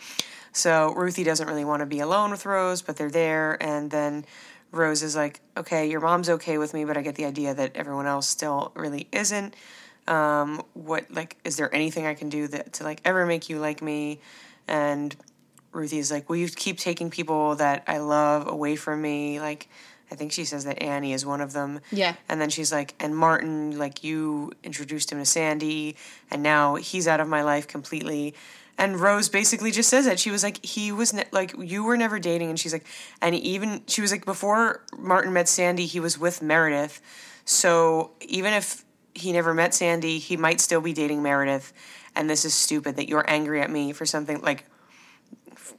So 0.53 0.93
Ruthie 0.93 1.23
doesn't 1.23 1.47
really 1.47 1.65
want 1.65 1.81
to 1.81 1.85
be 1.85 1.99
alone 1.99 2.31
with 2.31 2.45
Rose, 2.45 2.81
but 2.81 2.95
they're 2.95 3.11
there, 3.11 3.61
and 3.61 3.91
then 3.91 4.25
Rose 4.71 5.03
is 5.03 5.15
like, 5.15 5.41
"Okay, 5.57 5.89
your 5.89 5.99
mom's 5.99 6.29
okay 6.29 6.57
with 6.57 6.73
me, 6.73 6.85
but 6.85 6.97
I 6.97 7.01
get 7.01 7.15
the 7.15 7.25
idea 7.25 7.53
that 7.53 7.75
everyone 7.75 8.07
else 8.07 8.27
still 8.27 8.71
really 8.75 9.07
isn't. 9.11 9.55
Um, 10.07 10.63
what 10.73 11.11
like 11.11 11.37
is 11.43 11.57
there 11.57 11.73
anything 11.73 12.05
I 12.05 12.13
can 12.13 12.29
do 12.29 12.47
that 12.47 12.73
to 12.73 12.83
like 12.83 13.01
ever 13.05 13.25
make 13.25 13.49
you 13.49 13.59
like 13.59 13.81
me?" 13.81 14.21
And 14.67 15.15
Ruthie 15.73 15.99
is 15.99 16.11
like, 16.11 16.29
"Will 16.29 16.37
you 16.37 16.47
keep 16.47 16.77
taking 16.77 17.09
people 17.09 17.55
that 17.55 17.83
I 17.87 17.97
love 17.97 18.47
away 18.47 18.75
from 18.77 19.01
me?" 19.01 19.41
Like, 19.41 19.67
I 20.13 20.15
think 20.15 20.31
she 20.31 20.45
says 20.45 20.63
that 20.65 20.81
Annie 20.81 21.11
is 21.11 21.25
one 21.25 21.41
of 21.41 21.53
them. 21.53 21.79
Yeah. 21.91 22.13
And 22.29 22.39
then 22.39 22.49
she's 22.49 22.71
like, 22.71 22.93
"And 22.99 23.17
Martin, 23.17 23.79
like 23.79 24.03
you 24.03 24.53
introduced 24.63 25.11
him 25.11 25.17
to 25.17 25.25
Sandy, 25.25 25.95
and 26.29 26.43
now 26.43 26.75
he's 26.75 27.07
out 27.07 27.19
of 27.19 27.27
my 27.27 27.41
life 27.41 27.67
completely." 27.67 28.35
And 28.77 28.99
Rose 28.99 29.29
basically 29.29 29.71
just 29.71 29.89
says 29.89 30.05
that 30.05 30.19
She 30.19 30.31
was 30.31 30.43
like, 30.43 30.63
"He 30.63 30.91
was 30.91 31.13
ne- 31.13 31.25
like 31.31 31.55
you 31.57 31.83
were 31.83 31.97
never 31.97 32.19
dating," 32.19 32.49
and 32.49 32.59
she's 32.59 32.73
like, 32.73 32.85
and 33.21 33.33
even 33.35 33.81
she 33.87 34.01
was 34.01 34.11
like, 34.11 34.25
before 34.25 34.83
Martin 34.97 35.33
met 35.33 35.47
Sandy, 35.47 35.87
he 35.87 35.99
was 35.99 36.19
with 36.19 36.41
Meredith. 36.41 37.01
So 37.45 38.11
even 38.21 38.53
if 38.53 38.85
he 39.15 39.31
never 39.31 39.53
met 39.53 39.73
Sandy, 39.73 40.19
he 40.19 40.37
might 40.37 40.61
still 40.61 40.81
be 40.81 40.93
dating 40.93 41.23
Meredith. 41.23 41.73
And 42.15 42.29
this 42.29 42.45
is 42.45 42.53
stupid 42.53 42.95
that 42.97 43.09
you're 43.09 43.25
angry 43.27 43.61
at 43.61 43.71
me 43.71 43.93
for 43.93 44.05
something 44.05 44.41
like 44.41 44.65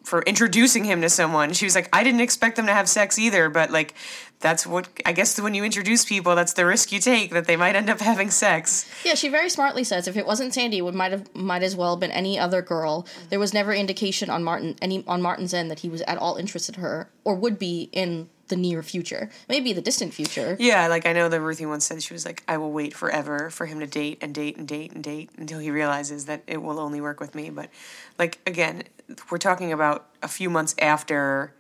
for 0.03 0.23
introducing 0.23 0.85
him 0.85 1.01
to 1.03 1.09
someone. 1.09 1.53
She 1.53 1.65
was 1.67 1.75
like, 1.75 1.89
I 1.93 2.03
didn't 2.03 2.21
expect 2.21 2.57
them 2.57 2.67
to 2.67 2.73
have 2.73 2.89
sex 2.89 3.19
either, 3.19 3.49
but 3.49 3.71
like 3.71 3.95
that's 4.41 4.67
what 4.67 4.89
I 5.07 5.13
guess 5.13 5.41
when 5.41 5.55
you 5.55 5.65
introduce 5.65 6.05
people, 6.05 6.35
that's 6.35 6.53
the 6.53 6.67
risk 6.67 6.93
you 6.93 7.01
take 7.01 7.31
that 7.31 7.47
they 7.47 7.57
might 7.57 7.77
end 7.77 7.89
up 7.89 8.01
having 8.13 8.31
sex. 8.31 8.91
Yeah, 9.05 9.15
she 9.15 9.29
very 9.29 9.49
smartly 9.49 9.85
says 9.85 10.07
if 10.07 10.17
it 10.17 10.27
wasn't 10.27 10.53
Sandy, 10.53 10.79
it 10.79 10.83
would 10.83 10.95
might 10.95 11.13
have 11.13 11.35
might 11.35 11.63
as 11.63 11.75
well 11.75 11.95
have 11.95 12.01
been 12.01 12.11
any 12.11 12.39
other 12.39 12.61
girl. 12.61 13.07
There 13.31 13.39
was 13.39 13.55
never 13.55 13.73
indication 13.73 14.31
on 14.31 14.45
Martin 14.45 14.77
any 14.83 15.05
on 15.07 15.23
Martin's 15.23 15.55
end 15.55 15.71
that 15.71 15.81
he 15.81 15.89
was 15.89 16.03
at 16.03 16.19
all 16.19 16.37
interested 16.37 16.77
in 16.77 16.83
her 16.83 17.11
or 17.25 17.35
would 17.35 17.59
be 17.59 17.89
in 17.93 18.29
the 18.49 18.57
near 18.57 18.83
future, 18.83 19.31
maybe 19.49 19.73
the 19.73 19.81
distant 19.81 20.13
future. 20.13 20.57
Yeah, 20.61 20.89
like 20.89 21.07
I 21.07 21.13
know 21.13 21.29
that 21.29 21.41
Ruthie 21.41 21.67
once 21.67 21.87
said 21.87 22.03
she 22.03 22.13
was 22.13 22.27
like, 22.27 22.43
I 22.47 22.59
will 22.59 22.73
wait 22.73 22.95
forever 22.95 23.51
for 23.51 23.67
him 23.67 23.81
to 23.81 23.87
date 23.87 24.19
and 24.21 24.35
date 24.35 24.57
and 24.57 24.69
date 24.69 24.93
and 24.93 25.03
date 25.03 25.31
until 25.39 25.59
he 25.59 25.71
realizes 25.71 26.27
that 26.27 26.43
it 26.47 26.63
will 26.63 26.79
only 26.79 27.01
work 27.01 27.21
with 27.21 27.35
me. 27.35 27.51
But 27.51 27.71
like 28.19 28.39
again, 28.47 28.83
we're 29.31 29.39
talking 29.39 29.73
about 29.73 30.09
a 30.23 30.29
few 30.29 30.49
months 30.51 30.75
after 30.81 31.55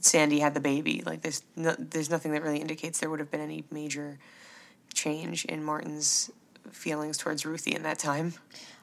Sandy 0.00 0.40
had 0.40 0.54
the 0.54 0.60
baby. 0.60 1.02
Like 1.04 1.22
there's 1.22 1.42
no, 1.56 1.74
there's 1.78 2.10
nothing 2.10 2.32
that 2.32 2.42
really 2.42 2.58
indicates 2.58 3.00
there 3.00 3.10
would 3.10 3.20
have 3.20 3.30
been 3.30 3.40
any 3.40 3.64
major 3.70 4.18
change 4.92 5.44
in 5.46 5.62
Martin's 5.64 6.30
feelings 6.70 7.18
towards 7.18 7.44
Ruthie 7.46 7.74
in 7.74 7.82
that 7.84 7.98
time. 7.98 8.34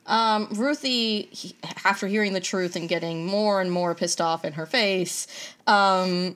Um, 0.05 0.47
Ruthie, 0.53 1.23
he, 1.31 1.55
after 1.85 2.07
hearing 2.07 2.33
the 2.33 2.39
truth 2.39 2.75
and 2.75 2.89
getting 2.89 3.25
more 3.27 3.61
and 3.61 3.71
more 3.71 3.93
pissed 3.93 4.19
off 4.19 4.43
in 4.43 4.53
her 4.53 4.65
face, 4.65 5.27
um, 5.67 6.35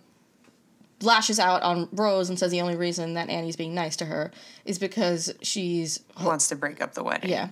lashes 1.01 1.39
out 1.39 1.63
on 1.63 1.89
Rose 1.91 2.29
and 2.29 2.37
says 2.37 2.51
the 2.51 2.61
only 2.61 2.75
reason 2.75 3.15
that 3.15 3.29
Annie's 3.29 3.55
being 3.55 3.73
nice 3.73 3.95
to 3.97 4.05
her 4.05 4.31
is 4.63 4.77
because 4.77 5.33
she's 5.41 6.01
Wants 6.21 6.49
to 6.49 6.55
break 6.55 6.81
up 6.81 6.93
the 6.93 7.03
wedding. 7.03 7.29
yeah. 7.29 7.49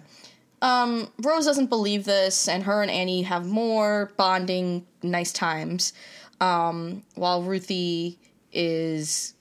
Um, 0.61 1.09
Rose 1.21 1.45
doesn't 1.45 1.67
believe 1.67 2.05
this, 2.05 2.47
and 2.47 2.63
her 2.63 2.81
and 2.81 2.91
Annie 2.91 3.23
have 3.23 3.45
more 3.47 4.11
bonding, 4.17 4.85
nice 5.01 5.31
times. 5.31 5.93
Um, 6.39 7.03
while 7.15 7.41
Ruthie 7.43 8.19
is, 8.53 9.33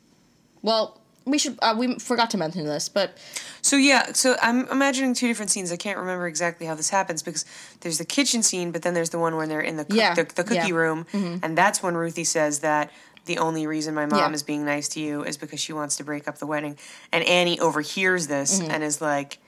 well, 0.62 1.00
we 1.26 1.38
should 1.38 1.58
uh, 1.62 1.74
we 1.76 1.98
forgot 1.98 2.30
to 2.30 2.38
mention 2.38 2.64
this, 2.64 2.88
but 2.88 3.16
So 3.62 3.76
yeah, 3.76 4.12
so 4.12 4.36
I'm 4.42 4.66
imagining 4.68 5.14
two 5.14 5.26
different 5.28 5.50
scenes. 5.50 5.70
I 5.70 5.76
can't 5.76 5.98
remember 5.98 6.26
exactly 6.26 6.66
how 6.66 6.74
this 6.74 6.90
happens 6.90 7.22
because 7.22 7.44
there's 7.80 7.98
the 7.98 8.04
kitchen 8.04 8.42
scene, 8.42 8.70
but 8.72 8.82
then 8.82 8.94
there's 8.94 9.10
the 9.10 9.18
one 9.18 9.36
when 9.36 9.48
they're 9.48 9.60
in 9.60 9.76
the 9.76 9.84
cook, 9.84 9.96
Yeah, 9.96 10.14
the, 10.14 10.24
the 10.24 10.42
cookie 10.44 10.54
yeah. 10.54 10.64
Mm-hmm. 10.68 10.74
room, 10.74 11.40
and 11.42 11.56
that's 11.56 11.82
when 11.82 11.94
Ruthie 11.96 12.24
says 12.24 12.60
that 12.60 12.90
the 13.26 13.38
only 13.38 13.66
reason 13.66 13.94
my 13.94 14.06
mom 14.06 14.18
Yeah. 14.18 14.32
is 14.32 14.42
being 14.42 14.64
nice 14.64 14.88
to 14.88 15.00
you 15.00 15.22
is 15.22 15.36
because 15.36 15.60
she 15.60 15.72
wants 15.74 15.96
to 15.98 16.04
break 16.04 16.26
up 16.26 16.38
the 16.38 16.46
wedding. 16.46 16.78
And 17.12 17.22
Annie 17.24 17.60
overhears 17.60 18.26
this 18.26 18.58
Mm-hmm. 18.60 18.70
and 18.70 18.82
is 18.82 19.00
like 19.02 19.38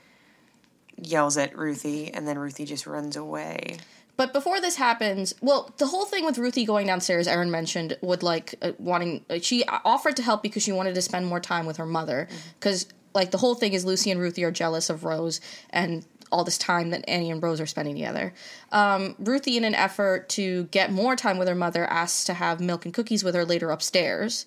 yells 0.97 1.37
at 1.37 1.57
Ruthie, 1.57 2.13
and 2.13 2.27
then 2.27 2.37
Ruthie 2.37 2.65
just 2.65 2.87
runs 2.87 3.15
away. 3.15 3.77
But 4.15 4.31
before 4.31 4.61
this 4.61 4.75
happens, 4.75 5.33
well, 5.41 5.73
the 5.77 5.87
whole 5.87 6.05
thing 6.05 6.23
with 6.23 6.37
Ruthie 6.37 6.65
going 6.65 6.85
downstairs, 6.85 7.27
Aaron 7.27 7.49
mentioned, 7.49 7.97
would 8.01 8.21
like 8.21 8.55
uh, 8.61 8.73
wanting. 8.77 9.25
Uh, 9.29 9.39
she 9.41 9.63
offered 9.65 10.15
to 10.17 10.23
help 10.23 10.43
because 10.43 10.61
she 10.61 10.71
wanted 10.71 10.95
to 10.95 11.01
spend 11.01 11.25
more 11.25 11.39
time 11.39 11.65
with 11.65 11.77
her 11.77 11.85
mother. 11.85 12.27
Because 12.59 12.87
like 13.15 13.31
the 13.31 13.37
whole 13.39 13.55
thing 13.55 13.73
is 13.73 13.85
Lucy 13.85 14.11
and 14.11 14.19
Ruthie 14.19 14.43
are 14.43 14.51
jealous 14.51 14.89
of 14.89 15.03
Rose 15.03 15.41
and 15.69 16.05
all 16.31 16.43
this 16.43 16.57
time 16.57 16.89
that 16.89 17.07
Annie 17.07 17.29
and 17.29 17.41
Rose 17.41 17.61
are 17.61 17.65
spending 17.65 17.95
together. 17.95 18.33
Um, 18.71 19.15
Ruthie, 19.19 19.55
in 19.55 19.63
an 19.63 19.75
effort 19.75 20.29
to 20.29 20.65
get 20.65 20.91
more 20.91 21.15
time 21.15 21.37
with 21.37 21.47
her 21.47 21.55
mother, 21.55 21.85
asks 21.85 22.23
to 22.25 22.33
have 22.33 22.59
milk 22.59 22.85
and 22.85 22.93
cookies 22.93 23.23
with 23.23 23.35
her 23.35 23.45
later 23.45 23.69
upstairs. 23.69 24.45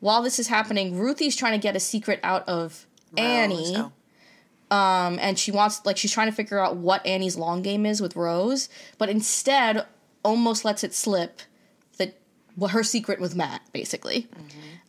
While 0.00 0.22
this 0.22 0.38
is 0.38 0.48
happening, 0.48 0.98
Ruthie's 0.98 1.34
trying 1.34 1.52
to 1.52 1.62
get 1.62 1.74
a 1.74 1.80
secret 1.80 2.20
out 2.22 2.48
of 2.48 2.86
Annie 3.16 3.74
So, 3.74 3.92
um, 4.74 5.18
and 5.20 5.38
she 5.38 5.52
wants 5.52 5.84
like 5.86 5.96
she's 5.96 6.10
trying 6.10 6.28
to 6.28 6.34
figure 6.34 6.58
out 6.58 6.76
what 6.76 7.06
Annie's 7.06 7.36
long 7.36 7.62
game 7.62 7.86
is 7.86 8.00
with 8.00 8.16
Rose, 8.16 8.68
but 8.98 9.08
instead 9.08 9.86
almost 10.24 10.64
lets 10.64 10.82
it 10.82 10.92
slip 10.92 11.42
that 11.98 12.18
what 12.56 12.72
her 12.72 12.82
secret 12.82 13.20
with 13.20 13.36
Matt 13.36 13.62
basically. 13.72 14.26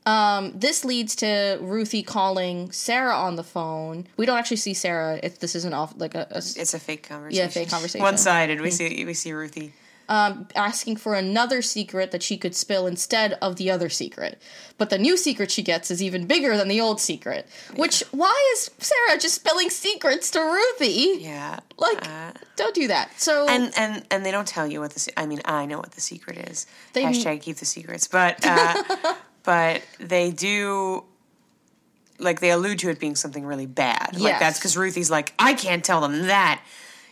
Um, 0.07 0.53
this 0.55 0.85
leads 0.85 1.15
to 1.17 1.59
Ruthie 1.61 2.03
calling 2.03 2.71
Sarah 2.71 3.15
on 3.15 3.35
the 3.35 3.43
phone. 3.43 4.07
We 4.17 4.25
don't 4.25 4.37
actually 4.37 4.57
see 4.57 4.73
Sarah 4.73 5.19
if 5.21 5.39
this 5.39 5.55
isn't 5.55 5.73
off 5.73 5.93
like 5.97 6.15
a, 6.15 6.27
a 6.31 6.37
it's 6.37 6.73
a 6.73 6.79
fake 6.79 7.07
conversation. 7.07 7.43
Yeah, 7.43 7.49
fake 7.49 7.69
conversation. 7.69 8.03
One 8.03 8.17
sided. 8.17 8.61
We 8.61 8.71
see 8.71 9.05
we 9.05 9.13
see 9.13 9.33
Ruthie. 9.33 9.73
Asking 10.09 10.97
for 10.97 11.15
another 11.15 11.61
secret 11.61 12.11
that 12.11 12.21
she 12.23 12.37
could 12.37 12.55
spill 12.55 12.85
instead 12.87 13.33
of 13.41 13.55
the 13.55 13.69
other 13.71 13.89
secret. 13.89 14.41
But 14.77 14.89
the 14.89 14.97
new 14.97 15.17
secret 15.17 15.51
she 15.51 15.63
gets 15.63 15.89
is 15.89 16.03
even 16.03 16.27
bigger 16.27 16.57
than 16.57 16.67
the 16.67 16.81
old 16.81 16.99
secret. 17.01 17.47
Which 17.75 18.03
why 18.11 18.33
is 18.53 18.69
Sarah 18.77 19.17
just 19.19 19.35
spilling 19.35 19.69
secrets 19.69 20.29
to 20.31 20.39
Ruthie? 20.39 21.17
Yeah. 21.19 21.59
Like, 21.77 22.05
Uh, 22.07 22.31
don't 22.55 22.75
do 22.75 22.87
that. 22.87 23.09
So 23.19 23.47
and 23.47 23.71
and 23.77 24.05
and 24.11 24.25
they 24.25 24.31
don't 24.31 24.47
tell 24.47 24.67
you 24.67 24.79
what 24.81 24.91
the. 24.91 25.11
I 25.17 25.25
mean, 25.25 25.41
I 25.45 25.65
know 25.65 25.77
what 25.77 25.91
the 25.91 26.01
secret 26.01 26.37
is. 26.49 26.67
They- 26.93 27.03
Hashtag 27.05 27.41
keep 27.41 27.57
the 27.57 27.65
secrets, 27.65 28.07
but 28.07 28.39
uh, 28.45 29.15
but 29.43 29.81
they 29.99 30.31
do. 30.31 31.03
Like 32.17 32.39
they 32.39 32.51
allude 32.51 32.79
to 32.79 32.89
it 32.89 32.99
being 32.99 33.15
something 33.15 33.45
really 33.45 33.65
bad. 33.65 34.17
Like 34.17 34.39
that's 34.39 34.57
because 34.57 34.77
Ruthie's 34.77 35.11
like, 35.11 35.33
I 35.37 35.53
can't 35.53 35.83
tell 35.83 35.99
them 35.99 36.27
that. 36.27 36.61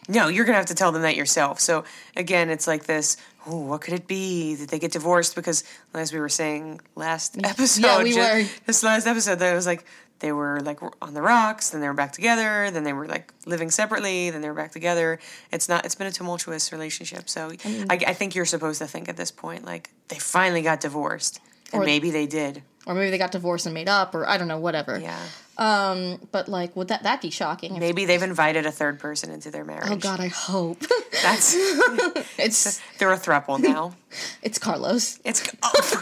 No, 0.08 0.28
you're 0.28 0.46
gonna 0.46 0.58
have 0.58 0.68
to 0.68 0.76
tell 0.76 0.92
them 0.92 1.04
that 1.04 1.16
yourself. 1.16 1.60
So 1.60 1.84
again, 2.16 2.50
it's 2.50 2.68
like 2.68 2.86
this. 2.86 3.18
Oh, 3.46 3.60
what 3.60 3.82
could 3.82 3.94
it 3.94 4.08
be 4.08 4.56
that 4.56 4.70
they 4.70 4.80
get 4.80 4.92
divorced? 4.92 5.36
Because 5.36 5.64
as 5.94 6.14
we 6.14 6.20
were 6.20 6.30
saying 6.30 6.82
last 6.96 7.38
episode, 7.44 7.84
yeah, 7.84 8.04
we 8.04 8.14
ju- 8.14 8.20
were. 8.20 8.44
this 8.66 8.84
last 8.84 9.06
episode, 9.06 9.40
that 9.40 9.54
was 9.54 9.66
like 9.66 9.86
they 10.20 10.32
were 10.32 10.62
like 10.62 10.80
on 11.02 11.14
the 11.14 11.22
rocks, 11.22 11.72
then 11.72 11.82
they 11.82 11.88
were 11.88 11.94
back 11.94 12.14
together, 12.14 12.72
then 12.72 12.84
they 12.84 12.94
were 12.94 13.08
like 13.08 13.34
living 13.46 13.70
separately, 13.70 14.30
then 14.30 14.42
they 14.42 14.48
were 14.48 14.54
back 14.54 14.72
together. 14.72 15.20
It's 15.52 15.68
not. 15.68 15.86
It's 15.86 15.96
been 15.96 16.08
a 16.08 16.12
tumultuous 16.12 16.72
relationship. 16.72 17.30
So 17.30 17.50
mm. 17.52 17.86
I, 17.90 18.12
I 18.12 18.14
think 18.14 18.34
you're 18.34 18.46
supposed 18.46 18.80
to 18.80 18.88
think 18.88 19.10
at 19.10 19.18
this 19.18 19.32
point 19.32 19.66
like 19.66 19.90
they 20.08 20.18
finally 20.20 20.62
got 20.62 20.80
divorced, 20.80 21.40
and 21.74 21.84
Or- 21.84 21.86
maybe 21.86 22.12
they 22.12 22.28
did. 22.28 22.64
Or 22.86 22.94
maybe 22.96 23.10
they 23.12 23.18
got 23.18 23.32
divorced 23.32 23.66
and 23.66 23.74
made 23.74 23.90
up, 23.90 24.14
or 24.16 24.28
I 24.28 24.38
don't 24.38 24.48
know, 24.48 24.60
whatever. 24.60 25.00
Yeah. 25.00 25.20
Um, 25.58 26.20
but 26.32 26.48
like, 26.50 26.76
would 26.76 26.88
that 26.88 27.04
that 27.04 27.22
be 27.22 27.30
shocking? 27.30 27.74
If- 27.76 27.80
Maybe 27.80 28.06
they've 28.06 28.24
invited 28.24 28.66
a 28.66 28.72
third 28.72 29.00
person 29.00 29.30
into 29.30 29.52
their 29.52 29.64
marriage. 29.64 29.90
oh 29.92 29.96
God, 29.98 30.20
I 30.20 30.28
hope 30.28 30.80
That's 31.22 31.54
it's 32.40 32.82
they're 32.98 33.14
a 33.14 33.18
throuple 33.18 33.60
now. 33.60 33.96
it's 34.42 34.58
Carlos. 34.58 35.20
It's 35.24 35.48
oh. 35.62 36.02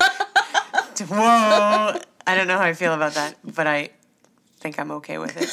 whoa. 1.10 2.00
I 2.28 2.36
don't 2.36 2.48
know 2.48 2.58
how 2.58 2.64
I 2.66 2.74
feel 2.74 2.94
about 2.94 3.14
that, 3.16 3.36
but 3.44 3.68
I 3.68 3.90
think 4.60 4.80
I'm 4.80 4.92
okay 4.92 5.18
with 5.18 5.36
it. 5.42 5.50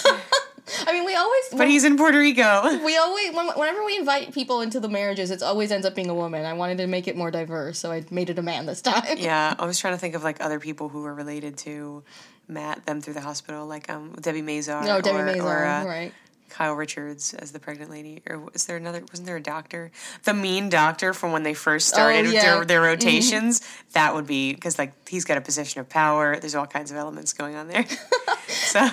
I 0.87 0.93
mean, 0.93 1.05
we 1.05 1.15
always 1.15 1.45
But 1.57 1.69
he's 1.69 1.85
in 1.85 1.97
Puerto 1.97 2.19
Rico. 2.19 2.79
we 2.85 2.97
always 2.97 3.35
when, 3.35 3.47
whenever 3.49 3.85
we 3.85 3.97
invite 3.97 4.33
people 4.33 4.61
into 4.61 4.81
the 4.81 4.89
marriages, 4.89 5.31
it 5.31 5.43
always 5.43 5.71
ends 5.71 5.87
up 5.87 5.95
being 5.95 6.11
a 6.11 6.15
woman. 6.15 6.45
I 6.45 6.53
wanted 6.53 6.79
to 6.79 6.87
make 6.87 7.09
it 7.09 7.17
more 7.17 7.31
diverse, 7.31 7.79
so 7.79 7.91
I 7.91 8.05
made 8.11 8.31
it 8.31 8.39
a 8.39 8.43
man 8.43 8.67
this 8.67 8.83
time. 8.83 9.17
Yeah, 9.19 9.55
I 9.59 9.67
was 9.67 9.79
trying 9.79 9.95
to 9.95 9.99
think 9.99 10.15
of 10.15 10.23
like 10.23 10.41
other 10.41 10.61
people 10.61 10.89
who 10.89 11.03
were 11.03 11.15
related 11.15 11.57
to 11.59 12.03
Matt 12.47 12.87
them 12.87 13.01
through 13.01 13.15
the 13.15 13.21
hospital, 13.21 13.67
like 13.67 13.91
um 13.91 14.15
Debi 14.17 14.43
Mazar. 14.43 14.85
No, 14.85 15.01
Debbie 15.01 15.19
or, 15.19 15.37
Mazar, 15.37 15.45
or, 15.45 15.65
uh, 15.67 15.85
right? 15.85 16.13
Kyle 16.49 16.75
Richards 16.75 17.35
as 17.35 17.53
the 17.53 17.59
pregnant 17.59 17.91
lady, 17.91 18.23
or 18.29 18.39
was 18.39 18.67
there 18.67 18.77
another? 18.77 19.03
Wasn't 19.11 19.27
there 19.27 19.37
a 19.37 19.43
doctor? 19.43 19.91
The 20.25 20.35
mean 20.35 20.69
doctor 20.69 21.13
from 21.13 21.33
when 21.33 21.43
they 21.43 21.55
first 21.55 21.89
started 21.89 22.27
Oh, 22.27 22.31
yeah. 22.31 22.41
Mm-hmm. 22.41 22.57
their, 22.59 22.65
their 22.65 22.81
rotations. 22.81 23.61
That 23.93 24.15
would 24.15 24.27
be 24.27 24.55
because 24.55 24.79
like 24.79 24.93
he's 25.09 25.25
got 25.25 25.37
a 25.37 25.41
position 25.41 25.81
of 25.81 25.89
power. 25.89 26.39
There's 26.39 26.55
all 26.55 26.67
kinds 26.67 26.91
of 26.91 26.97
elements 26.97 27.33
going 27.33 27.55
on 27.55 27.69
there. 27.69 27.85
so 28.49 28.89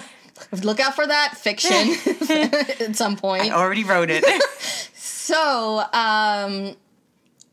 Look 0.63 0.79
out 0.79 0.95
for 0.95 1.07
that 1.07 1.37
fiction 1.37 1.71
at 2.87 2.95
some 2.95 3.15
point. 3.15 3.43
I 3.43 3.51
already 3.51 3.83
wrote 3.83 4.09
it. 4.09 4.23
So, 5.25 5.83
um, 5.91 6.75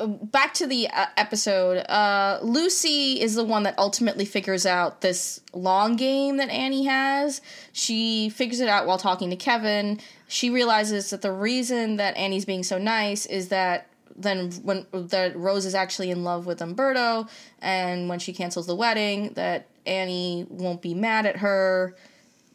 back 0.07 0.53
to 0.55 0.67
the 0.67 0.89
uh, 0.89 1.07
episode. 1.17 1.79
Uh, 1.89 2.39
Lucy 2.43 3.19
is 3.19 3.35
the 3.35 3.45
one 3.45 3.62
that 3.62 3.79
ultimately 3.79 4.27
figures 4.27 4.67
out 4.67 5.01
this 5.01 5.41
long 5.55 5.97
game 5.97 6.37
that 6.37 6.51
Annie 6.51 6.85
has. 6.85 7.41
She 7.73 8.29
figures 8.29 8.61
it 8.61 8.69
out 8.69 8.87
while 8.87 8.99
talking 8.99 9.31
to 9.31 9.37
Kevin. 9.37 10.01
She 10.29 10.51
realizes 10.51 11.09
that 11.11 11.23
the 11.23 11.33
reason 11.33 11.97
that 11.97 12.15
Annie's 12.19 12.45
being 12.45 12.62
so 12.62 12.77
nice 12.77 13.25
is 13.25 13.49
that 13.49 13.89
then 14.15 14.51
when 14.62 14.87
that 14.93 15.35
Rose 15.35 15.65
is 15.65 15.75
actually 15.75 16.11
in 16.11 16.25
love 16.25 16.45
with 16.45 16.61
Umberto, 16.61 17.27
and 17.62 18.09
when 18.09 18.19
she 18.19 18.35
cancels 18.35 18.67
the 18.67 18.77
wedding, 18.77 19.33
that 19.35 19.67
Annie 19.87 20.47
won't 20.51 20.83
be 20.83 20.93
mad 20.93 21.25
at 21.25 21.39
her 21.39 21.97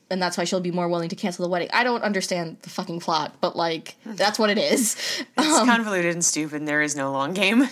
and 0.09 0.21
that's 0.21 0.37
why 0.37 0.43
she'll 0.43 0.59
be 0.59 0.71
more 0.71 0.87
willing 0.87 1.09
to 1.09 1.15
cancel 1.15 1.43
the 1.43 1.49
wedding. 1.49 1.69
I 1.73 1.83
don't 1.83 2.03
understand 2.03 2.57
the 2.61 2.69
fucking 2.69 2.99
plot, 2.99 3.35
but 3.41 3.55
like 3.55 3.95
that's 4.05 4.39
what 4.39 4.49
it 4.49 4.57
is. 4.57 4.95
It's 5.37 5.65
convoluted 5.65 6.13
and 6.13 6.23
stupid. 6.23 6.57
And 6.57 6.67
there 6.67 6.81
is 6.81 6.95
no 6.95 7.11
long 7.11 7.33
game. 7.33 7.67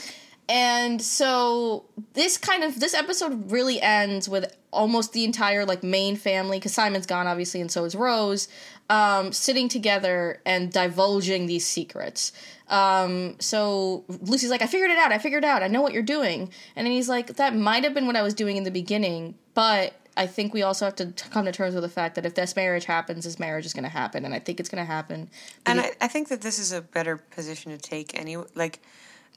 And 0.48 1.02
so 1.02 1.86
this 2.14 2.38
kind 2.38 2.64
of 2.64 2.80
this 2.80 2.94
episode 2.94 3.52
really 3.52 3.82
ends 3.82 4.30
with 4.30 4.56
almost 4.72 5.14
the 5.14 5.24
entire 5.24 5.66
like 5.66 5.84
main 5.84 6.16
family 6.16 6.60
because 6.60 6.74
Simon's 6.74 7.06
gone 7.06 7.26
obviously 7.28 7.62
and 7.62 7.72
so 7.72 7.86
is 7.86 7.96
Rose 7.96 8.48
um, 8.90 9.32
sitting 9.32 9.68
together 9.70 10.42
and 10.46 10.72
divulging 10.72 11.48
these 11.48 11.66
secrets. 11.66 12.32
Um, 12.68 13.36
so 13.40 14.06
Lucy's 14.08 14.50
like, 14.50 14.62
I 14.62 14.68
figured 14.68 14.92
it 14.92 14.98
out. 14.98 15.12
I 15.12 15.18
figured 15.18 15.44
it 15.44 15.48
out. 15.48 15.64
I 15.64 15.68
know 15.68 15.82
what 15.82 15.94
you're 15.94 16.04
doing. 16.04 16.52
And 16.76 16.86
then 16.86 16.94
he's 16.94 17.10
like, 17.10 17.36
that 17.36 17.56
might 17.56 17.84
have 17.84 17.94
been 17.94 18.08
what 18.08 18.16
I 18.16 18.22
was 18.22 18.34
doing 18.34 18.58
in 18.58 18.64
the 18.64 18.72
beginning, 18.72 19.36
but 19.54 19.94
I 20.18 20.28
think 20.28 20.54
we 20.54 20.62
also 20.62 20.86
have 20.86 20.96
to 20.96 21.08
t- 21.12 21.30
come 21.30 21.46
to 21.46 21.52
terms 21.52 21.74
with 21.76 21.84
the 21.84 21.90
fact 21.90 22.16
that 22.16 22.26
if 22.26 22.36
this 22.36 22.56
marriage 22.56 22.86
happens, 22.86 23.26
this 23.26 23.38
marriage 23.40 23.66
is 23.66 23.74
going 23.74 23.84
to 23.84 23.90
happen, 23.90 24.24
and 24.26 24.34
I 24.34 24.40
think 24.40 24.60
it's 24.60 24.70
going 24.70 24.82
to 24.84 24.90
happen. 24.92 25.30
And 25.66 25.82
I, 25.82 25.92
I 26.00 26.08
think 26.08 26.30
that 26.30 26.42
this 26.42 26.58
is 26.58 26.72
a 26.72 26.82
better 26.82 27.18
position 27.18 27.72
to 27.72 27.78
take. 27.78 28.18
Any 28.18 28.38
like, 28.56 28.80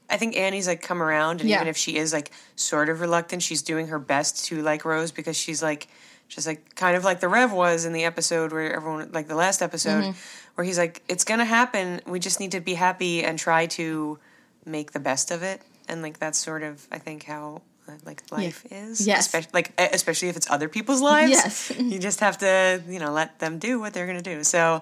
I 0.09 0.17
think 0.17 0.37
Annie's 0.37 0.67
like 0.67 0.81
come 0.81 1.01
around, 1.03 1.41
and 1.41 1.49
Yeah. 1.49 1.57
even 1.57 1.67
if 1.67 1.75
she 1.77 1.97
is 1.97 2.13
like 2.13 2.31
sort 2.55 2.87
of 2.89 3.01
reluctant, 3.01 3.43
she's 3.43 3.61
doing 3.61 3.87
her 3.87 3.99
best 3.99 4.45
to 4.45 4.61
like 4.61 4.85
Rose 4.85 5.11
because 5.11 5.35
she's 5.37 5.61
like 5.61 5.87
just 6.29 6.45
like 6.47 6.75
kind 6.75 6.95
of 6.95 7.03
like 7.03 7.19
the 7.19 7.27
Rev 7.27 7.51
was 7.51 7.85
in 7.85 7.91
the 7.93 8.05
episode 8.05 8.51
where 8.53 8.71
everyone 8.73 9.11
like 9.11 9.27
the 9.27 9.35
last 9.35 9.61
episode 9.61 10.03
Mm-hmm. 10.03 10.11
where 10.55 10.63
he's 10.65 10.77
like, 10.77 11.01
it's 11.09 11.23
gonna 11.25 11.43
happen. 11.45 11.99
We 12.07 12.19
just 12.19 12.39
need 12.39 12.51
to 12.53 12.61
be 12.61 12.75
happy 12.75 13.23
and 13.23 13.37
try 13.37 13.65
to 13.65 14.17
make 14.65 14.91
the 14.91 14.99
best 14.99 15.31
of 15.31 15.43
it. 15.43 15.61
And 15.89 16.01
like 16.03 16.19
that's 16.19 16.37
sort 16.37 16.63
of 16.63 16.87
I 16.91 16.99
think 16.99 17.23
how 17.23 17.63
like 18.05 18.23
life 18.31 18.65
is. 18.71 19.05
Yes. 19.05 19.25
Especially, 19.25 19.51
like 19.53 19.73
especially 19.77 20.29
if 20.29 20.37
it's 20.37 20.49
other 20.49 20.69
people's 20.69 21.01
lives. 21.01 21.31
Yes. 21.31 21.73
you 21.79 21.99
just 21.99 22.19
have 22.19 22.37
to 22.39 22.81
you 22.87 22.99
know 22.99 23.11
let 23.11 23.39
them 23.39 23.59
do 23.59 23.79
what 23.79 23.93
they're 23.93 24.07
gonna 24.07 24.21
do. 24.21 24.43
So. 24.43 24.81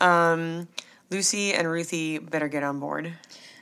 Um, 0.00 0.68
Lucy 1.10 1.52
and 1.52 1.70
Ruthie 1.70 2.18
better 2.18 2.48
get 2.48 2.62
on 2.62 2.80
board. 2.80 3.12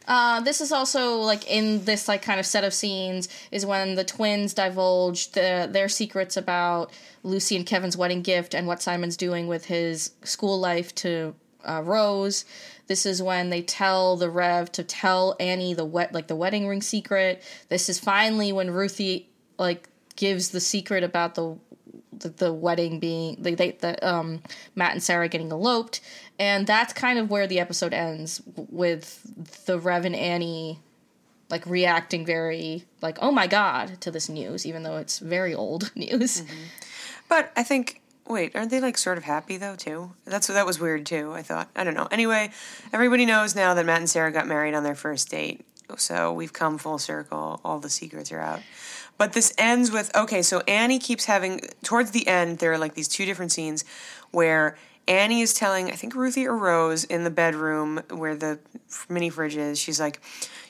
Uh, 0.07 0.41
this 0.41 0.61
is 0.61 0.71
also 0.71 1.17
like 1.17 1.51
in 1.51 1.85
this 1.85 2.09
like 2.09 2.21
kind 2.21 2.39
of 2.39 2.45
set 2.45 2.63
of 2.63 2.75
scenes 2.75 3.29
is 3.51 3.65
when 3.65 3.95
the 3.95 4.05
twins 4.05 4.53
divulge 4.53 5.31
the, 5.33 5.69
their 5.71 5.89
secrets 5.89 6.37
about 6.37 6.91
Lucy 7.23 7.57
and 7.57 7.65
Kevin's 7.65 7.97
wedding 7.97 8.21
gift 8.21 8.55
and 8.55 8.67
what 8.67 8.83
Simon's 8.83 9.17
doing 9.17 9.47
with 9.47 9.65
his 9.67 10.11
school 10.23 10.61
life 10.61 10.95
to 10.97 11.35
uh, 11.67 11.81
Rose. 11.83 12.45
This 12.87 13.07
is 13.07 13.23
when 13.23 13.51
they 13.51 13.63
tell 13.63 14.17
the 14.17 14.31
Rev 14.31 14.71
to 14.73 14.85
tell 14.85 15.37
Annie 15.41 15.75
the 15.75 15.85
wet 15.85 16.13
like 16.13 16.27
the 16.27 16.37
wedding 16.37 16.67
ring 16.67 16.83
secret. 16.83 17.43
This 17.69 17.89
is 17.89 17.99
finally 17.99 18.53
when 18.53 18.71
Ruthie 18.71 19.29
like 19.59 19.89
gives 20.17 20.51
the 20.51 20.61
secret 20.61 21.03
about 21.03 21.35
the 21.35 21.57
the, 22.13 22.29
the 22.29 22.53
wedding 22.53 23.01
being 23.01 23.37
they, 23.41 23.55
they 23.55 23.73
the 23.73 24.07
um 24.07 24.43
Matt 24.75 24.93
and 24.93 25.03
Sarah 25.03 25.29
getting 25.29 25.51
eloped, 25.51 26.01
and 26.39 26.67
that's 26.67 26.93
kind 26.93 27.19
of 27.19 27.31
where 27.31 27.47
the 27.47 27.61
episode 27.61 27.95
ends 27.95 28.43
with 28.57 29.65
the 29.67 29.79
Rev 29.79 30.05
and 30.05 30.17
Annie 30.17 30.81
like 31.51 31.67
reacting 31.67 32.25
very 32.25 32.85
like 33.01 33.19
oh 33.21 33.31
my 33.31 33.47
god 33.47 34.01
to 34.03 34.11
this 34.11 34.29
news, 34.29 34.67
even 34.67 34.83
though 34.83 34.97
it's 34.97 35.19
very 35.19 35.55
old 35.55 35.91
news. 35.97 36.43
But 37.29 37.51
I 37.57 37.63
think 37.63 38.03
wait, 38.27 38.55
aren't 38.57 38.71
they 38.71 38.81
like 38.81 38.97
sort 38.97 39.19
of 39.19 39.25
happy 39.25 39.57
though 39.57 39.77
too? 39.77 40.13
That's 40.25 40.47
that 40.47 40.67
was 40.67 40.81
weird 40.81 41.07
too. 41.07 41.33
I 41.33 41.43
thought 41.43 41.69
I 41.77 41.85
don't 41.85 41.95
know. 41.95 42.09
Anyway, 42.11 42.51
everybody 42.93 43.27
knows 43.27 43.55
now 43.55 43.75
that 43.75 43.87
Matt 43.87 43.99
and 43.99 44.11
Sarah 44.11 44.33
got 44.33 44.47
married 44.47 44.75
on 44.75 44.83
their 44.83 44.95
first 44.95 45.31
date, 45.31 45.65
so 45.97 46.33
we've 46.33 46.53
come 46.53 46.79
full 46.79 46.99
circle. 46.99 47.61
All 47.65 47.79
the 47.79 47.91
secrets 47.91 48.33
are 48.33 48.41
out. 48.41 48.61
But 49.17 49.33
this 49.33 49.55
ends 49.59 49.93
with 49.93 50.15
okay, 50.17 50.43
so 50.43 50.61
Annie 50.61 50.99
keeps 50.99 51.27
having 51.27 51.61
towards 51.83 52.11
the 52.11 52.27
end 52.27 52.59
there 52.59 52.73
are 52.73 52.79
like 52.79 52.95
these 52.95 53.09
two 53.09 53.25
different 53.25 53.53
scenes 53.53 53.85
where 54.31 54.77
Annie 55.07 55.43
is 55.43 55.55
telling 55.55 55.91
I 55.91 55.95
think 55.95 56.15
Ruthie 56.15 56.47
or 56.47 56.57
Rose 56.57 57.05
in 57.05 57.25
the 57.25 57.31
bedroom 57.31 58.03
where 58.11 58.35
the 58.35 58.59
mini 59.09 59.31
fridge 59.31 59.57
is. 59.57 59.79
She's 59.79 60.01
like, 60.01 60.21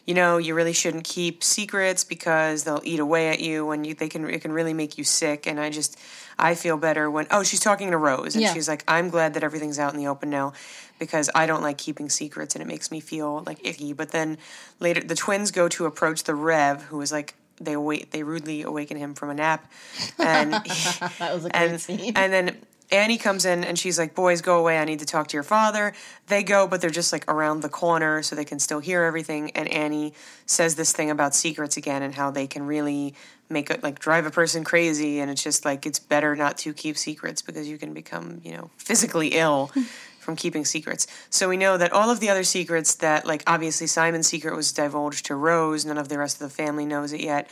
you 0.06 0.12
know, 0.14 0.36
you 0.38 0.54
really 0.54 0.72
shouldn't 0.74 1.04
keep 1.04 1.42
secrets 1.42 2.04
because 2.04 2.64
they'll 2.64 2.82
eat 2.84 3.00
away 3.00 3.28
at 3.28 3.40
you 3.40 3.70
and 3.70 3.86
you 3.86 3.94
they 3.94 4.08
can 4.08 4.28
it 4.28 4.40
can 4.42 4.52
really 4.52 4.74
make 4.74 4.98
you 4.98 5.04
sick. 5.04 5.46
And 5.46 5.58
I 5.58 5.70
just 5.70 5.98
I 6.38 6.54
feel 6.54 6.76
better 6.76 7.10
when 7.10 7.26
oh 7.30 7.42
she's 7.42 7.60
talking 7.60 7.90
to 7.90 7.96
Rose 7.96 8.34
and 8.34 8.42
Yeah. 8.42 8.52
she's 8.52 8.68
like 8.68 8.84
I'm 8.86 9.08
glad 9.08 9.34
that 9.34 9.42
everything's 9.42 9.78
out 9.78 9.92
in 9.94 9.98
the 9.98 10.06
open 10.08 10.28
now 10.30 10.52
because 10.98 11.30
I 11.34 11.46
don't 11.46 11.62
like 11.62 11.78
keeping 11.78 12.08
secrets 12.10 12.54
and 12.54 12.62
it 12.62 12.66
makes 12.66 12.90
me 12.90 13.00
feel 13.00 13.42
like 13.46 13.58
icky. 13.66 13.92
But 13.94 14.10
then 14.10 14.36
later 14.80 15.00
the 15.00 15.14
twins 15.14 15.50
go 15.50 15.68
to 15.70 15.86
approach 15.86 16.24
the 16.24 16.34
Rev 16.34 16.82
who 16.84 17.00
is 17.00 17.10
like 17.10 17.34
they 17.60 17.76
wait 17.76 18.10
they 18.10 18.22
rudely 18.24 18.62
awaken 18.62 18.96
him 18.96 19.14
from 19.14 19.30
a 19.30 19.34
nap 19.34 19.70
and 20.18 20.52
That 21.18 21.30
was 21.34 21.44
a 21.44 21.50
great 21.50 21.54
and 21.54 21.80
scene. 21.80 22.12
and 22.16 22.32
then 22.32 22.56
Annie 22.94 23.18
comes 23.18 23.44
in 23.44 23.64
and 23.64 23.78
she's 23.78 23.98
like, 23.98 24.14
"Boys, 24.14 24.40
go 24.40 24.58
away. 24.58 24.78
I 24.78 24.84
need 24.84 25.00
to 25.00 25.04
talk 25.06 25.28
to 25.28 25.36
your 25.36 25.42
father." 25.42 25.92
They 26.28 26.42
go, 26.42 26.68
but 26.68 26.80
they're 26.80 26.90
just 26.90 27.12
like 27.12 27.30
around 27.30 27.60
the 27.60 27.68
corner, 27.68 28.22
so 28.22 28.36
they 28.36 28.44
can 28.44 28.58
still 28.58 28.78
hear 28.78 29.02
everything. 29.02 29.50
And 29.50 29.68
Annie 29.68 30.14
says 30.46 30.76
this 30.76 30.92
thing 30.92 31.10
about 31.10 31.34
secrets 31.34 31.76
again 31.76 32.02
and 32.02 32.14
how 32.14 32.30
they 32.30 32.46
can 32.46 32.66
really 32.66 33.14
make 33.48 33.70
it 33.70 33.82
like 33.82 33.98
drive 33.98 34.26
a 34.26 34.30
person 34.30 34.62
crazy. 34.62 35.18
And 35.20 35.30
it's 35.30 35.42
just 35.42 35.64
like 35.64 35.86
it's 35.86 35.98
better 35.98 36.36
not 36.36 36.56
to 36.58 36.72
keep 36.72 36.96
secrets 36.96 37.42
because 37.42 37.68
you 37.68 37.78
can 37.78 37.92
become, 37.92 38.40
you 38.44 38.52
know, 38.52 38.70
physically 38.76 39.28
ill. 39.28 39.70
From 40.24 40.36
keeping 40.36 40.64
secrets. 40.64 41.06
So 41.28 41.50
we 41.50 41.58
know 41.58 41.76
that 41.76 41.92
all 41.92 42.08
of 42.08 42.18
the 42.18 42.30
other 42.30 42.44
secrets 42.44 42.94
that, 42.94 43.26
like, 43.26 43.42
obviously 43.46 43.86
Simon's 43.86 44.26
secret 44.26 44.56
was 44.56 44.72
divulged 44.72 45.26
to 45.26 45.34
Rose, 45.34 45.84
none 45.84 45.98
of 45.98 46.08
the 46.08 46.16
rest 46.16 46.40
of 46.40 46.48
the 46.48 46.54
family 46.54 46.86
knows 46.86 47.12
it 47.12 47.20
yet 47.20 47.46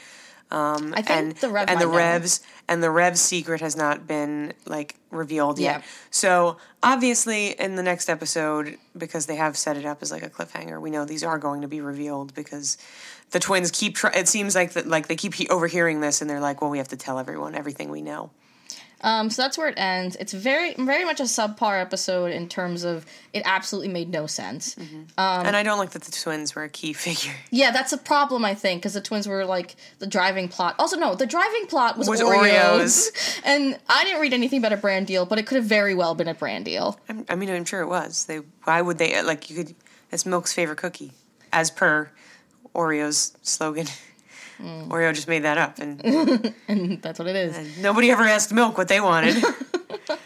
Um, 0.52 0.92
I 0.94 1.00
think 1.00 1.10
and 1.10 1.36
the 1.36 1.48
Rev 1.48 1.68
and 1.70 1.80
the 1.80 1.86
know. 1.86 1.96
revs 1.96 2.40
and 2.68 2.82
the 2.82 2.90
revs 2.90 3.22
secret 3.22 3.62
has 3.62 3.74
not 3.74 4.06
been 4.06 4.52
like 4.66 4.96
revealed 5.10 5.58
yet. 5.58 5.80
Yeah. 5.80 5.86
So 6.10 6.58
obviously 6.82 7.58
in 7.58 7.76
the 7.76 7.82
next 7.82 8.10
episode, 8.10 8.76
because 8.96 9.24
they 9.24 9.36
have 9.36 9.56
set 9.56 9.78
it 9.78 9.86
up 9.86 10.02
as 10.02 10.12
like 10.12 10.22
a 10.22 10.28
cliffhanger, 10.28 10.78
we 10.78 10.90
know 10.90 11.06
these 11.06 11.24
are 11.24 11.38
going 11.38 11.62
to 11.62 11.68
be 11.68 11.80
revealed 11.80 12.34
because 12.34 12.76
the 13.30 13.40
twins 13.40 13.70
keep. 13.70 13.94
Try- 13.96 14.12
it 14.12 14.28
seems 14.28 14.54
like 14.54 14.74
that 14.74 14.86
like 14.86 15.08
they 15.08 15.16
keep 15.16 15.32
he- 15.34 15.48
overhearing 15.48 16.00
this 16.02 16.20
and 16.20 16.28
they're 16.28 16.38
like, 16.38 16.60
well, 16.60 16.70
we 16.70 16.76
have 16.78 16.88
to 16.88 16.96
tell 16.98 17.18
everyone 17.18 17.54
everything 17.54 17.88
we 17.88 18.02
know. 18.02 18.30
Um, 19.02 19.30
so 19.30 19.42
that's 19.42 19.58
where 19.58 19.68
it 19.68 19.78
ends. 19.78 20.16
It's 20.16 20.32
very, 20.32 20.74
very 20.74 21.04
much 21.04 21.20
a 21.20 21.24
subpar 21.24 21.80
episode 21.80 22.30
in 22.32 22.48
terms 22.48 22.84
of 22.84 23.04
it 23.32 23.42
absolutely 23.44 23.92
made 23.92 24.10
no 24.10 24.26
sense. 24.26 24.76
Um, 24.78 25.06
and 25.18 25.56
I 25.56 25.62
don't 25.62 25.78
like 25.78 25.90
that 25.90 26.02
the 26.02 26.12
twins 26.12 26.54
were 26.54 26.64
a 26.64 26.68
key 26.68 26.92
figure. 26.92 27.34
Yeah, 27.50 27.70
that's 27.70 27.92
a 27.92 27.98
problem, 27.98 28.44
I 28.44 28.54
think, 28.54 28.82
because 28.82 28.94
the 28.94 29.00
twins 29.00 29.26
were 29.26 29.44
like 29.44 29.76
the 29.98 30.06
driving 30.06 30.48
plot. 30.48 30.76
Also, 30.78 30.96
no, 30.96 31.14
the 31.14 31.26
driving 31.26 31.66
plot 31.66 31.98
was, 31.98 32.08
Was 32.08 32.20
Oreos. 32.20 33.10
Oreos. 33.10 33.40
and 33.44 33.78
I 33.88 34.04
didn't 34.04 34.20
read 34.20 34.32
anything 34.32 34.58
about 34.58 34.72
a 34.72 34.76
brand 34.76 35.06
deal, 35.06 35.26
but 35.26 35.38
it 35.38 35.46
could 35.46 35.56
have 35.56 35.64
very 35.64 35.94
well 35.94 36.14
been 36.14 36.28
a 36.28 36.34
brand 36.34 36.64
deal. 36.64 36.98
I'm, 37.08 37.24
I 37.28 37.34
mean, 37.34 37.50
I'm 37.50 37.64
sure 37.64 37.80
it 37.80 37.88
was. 37.88 38.26
They 38.26 38.38
why 38.64 38.80
would 38.82 38.98
they 38.98 39.20
like 39.22 39.50
you 39.50 39.56
could? 39.56 39.74
It's 40.10 40.26
Milk's 40.26 40.52
favorite 40.52 40.76
cookie, 40.78 41.12
as 41.52 41.70
per 41.70 42.10
Oreo's 42.74 43.36
slogan. 43.42 43.86
Oreo 44.60 45.14
just 45.14 45.28
made 45.28 45.42
that 45.44 45.58
up, 45.58 45.78
and 45.78 46.00
And 46.68 47.02
that's 47.02 47.18
what 47.18 47.28
it 47.28 47.36
is. 47.36 47.78
nobody 47.78 48.10
ever 48.10 48.22
asked 48.24 48.52
Milk 48.52 48.76
what 48.78 48.88
they 48.88 49.00
wanted. 49.00 49.42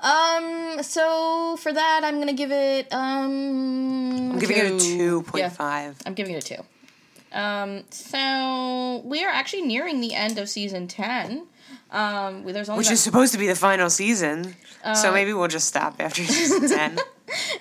Um, 0.00 0.82
so 0.82 1.56
for 1.56 1.72
that, 1.72 2.02
I'm 2.04 2.18
gonna 2.18 2.32
give 2.32 2.52
it. 2.52 2.86
Um, 2.92 4.32
I'm 4.32 4.38
giving 4.38 4.58
it 4.58 4.72
a 4.72 4.78
two 4.78 5.22
point 5.22 5.50
five. 5.52 5.96
I'm 6.06 6.14
giving 6.14 6.34
it 6.34 6.44
a 6.44 6.56
two. 6.56 7.36
Um, 7.36 7.82
so 7.90 9.02
we 9.04 9.24
are 9.24 9.30
actually 9.30 9.62
nearing 9.62 10.00
the 10.00 10.14
end 10.14 10.38
of 10.38 10.48
season 10.48 10.86
ten. 10.88 11.46
Um, 11.90 12.44
there's 12.44 12.68
only 12.68 12.78
which 12.78 12.88
about- 12.88 12.92
is 12.94 13.00
supposed 13.00 13.32
to 13.32 13.38
be 13.38 13.46
the 13.46 13.54
final 13.54 13.88
season. 13.90 14.54
Uh, 14.84 14.94
so 14.94 15.12
maybe 15.12 15.32
we'll 15.32 15.48
just 15.48 15.66
stop 15.66 15.96
after 16.00 16.22
season 16.24 16.68
ten. 16.76 16.98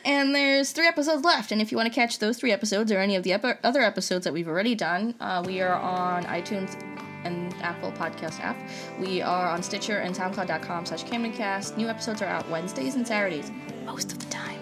and 0.05 0.35
there's 0.35 0.71
three 0.71 0.87
episodes 0.87 1.23
left. 1.23 1.51
And 1.51 1.61
if 1.61 1.71
you 1.71 1.77
want 1.77 1.87
to 1.91 1.95
catch 1.95 2.19
those 2.19 2.37
three 2.37 2.51
episodes 2.51 2.91
or 2.91 2.99
any 2.99 3.15
of 3.15 3.23
the 3.23 3.33
ep- 3.33 3.59
other 3.63 3.81
episodes 3.81 4.23
that 4.25 4.33
we've 4.33 4.47
already 4.47 4.75
done, 4.75 5.15
uh, 5.19 5.43
we 5.45 5.61
are 5.61 5.73
on 5.75 6.23
iTunes 6.25 6.75
and 7.23 7.53
Apple 7.61 7.91
Podcast 7.93 8.39
app. 8.41 8.57
We 8.99 9.21
are 9.21 9.47
on 9.49 9.63
Stitcher 9.63 9.97
and 9.99 10.15
SoundCloud.com 10.15 10.85
slash 10.85 11.03
CamdenCast. 11.05 11.75
New 11.77 11.87
episodes 11.89 12.21
are 12.21 12.27
out 12.27 12.47
Wednesdays 12.49 12.95
and 12.95 13.05
Saturdays, 13.07 13.51
most 13.85 14.11
of 14.11 14.19
the 14.19 14.25
time. 14.27 14.59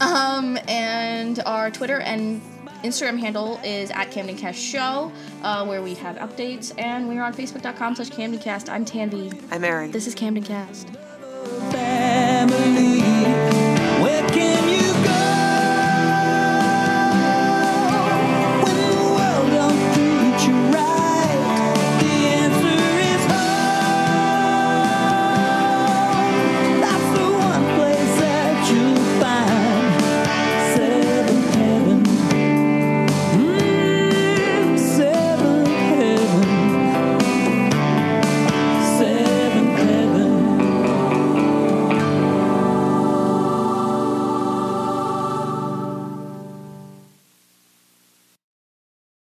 Um, 0.00 0.58
and 0.68 1.40
our 1.46 1.70
Twitter 1.70 2.00
and 2.00 2.40
Instagram 2.86 3.18
handle 3.18 3.60
is 3.64 3.90
at 3.90 4.10
CamdenCast 4.10 4.54
Show, 4.54 5.12
uh, 5.42 5.66
where 5.66 5.82
we 5.82 5.94
have 5.94 6.16
updates. 6.16 6.72
And 6.78 7.08
we're 7.08 7.22
on 7.22 7.34
Facebook.com 7.34 7.96
slash 7.96 8.10
CamdenCast. 8.10 8.68
I'm 8.68 8.84
Tanvi. 8.84 9.42
I'm 9.50 9.64
Aaron. 9.64 9.90
This 9.90 10.06
is 10.06 10.14
Camden 10.14 10.44
CamdenCast. 10.44 10.96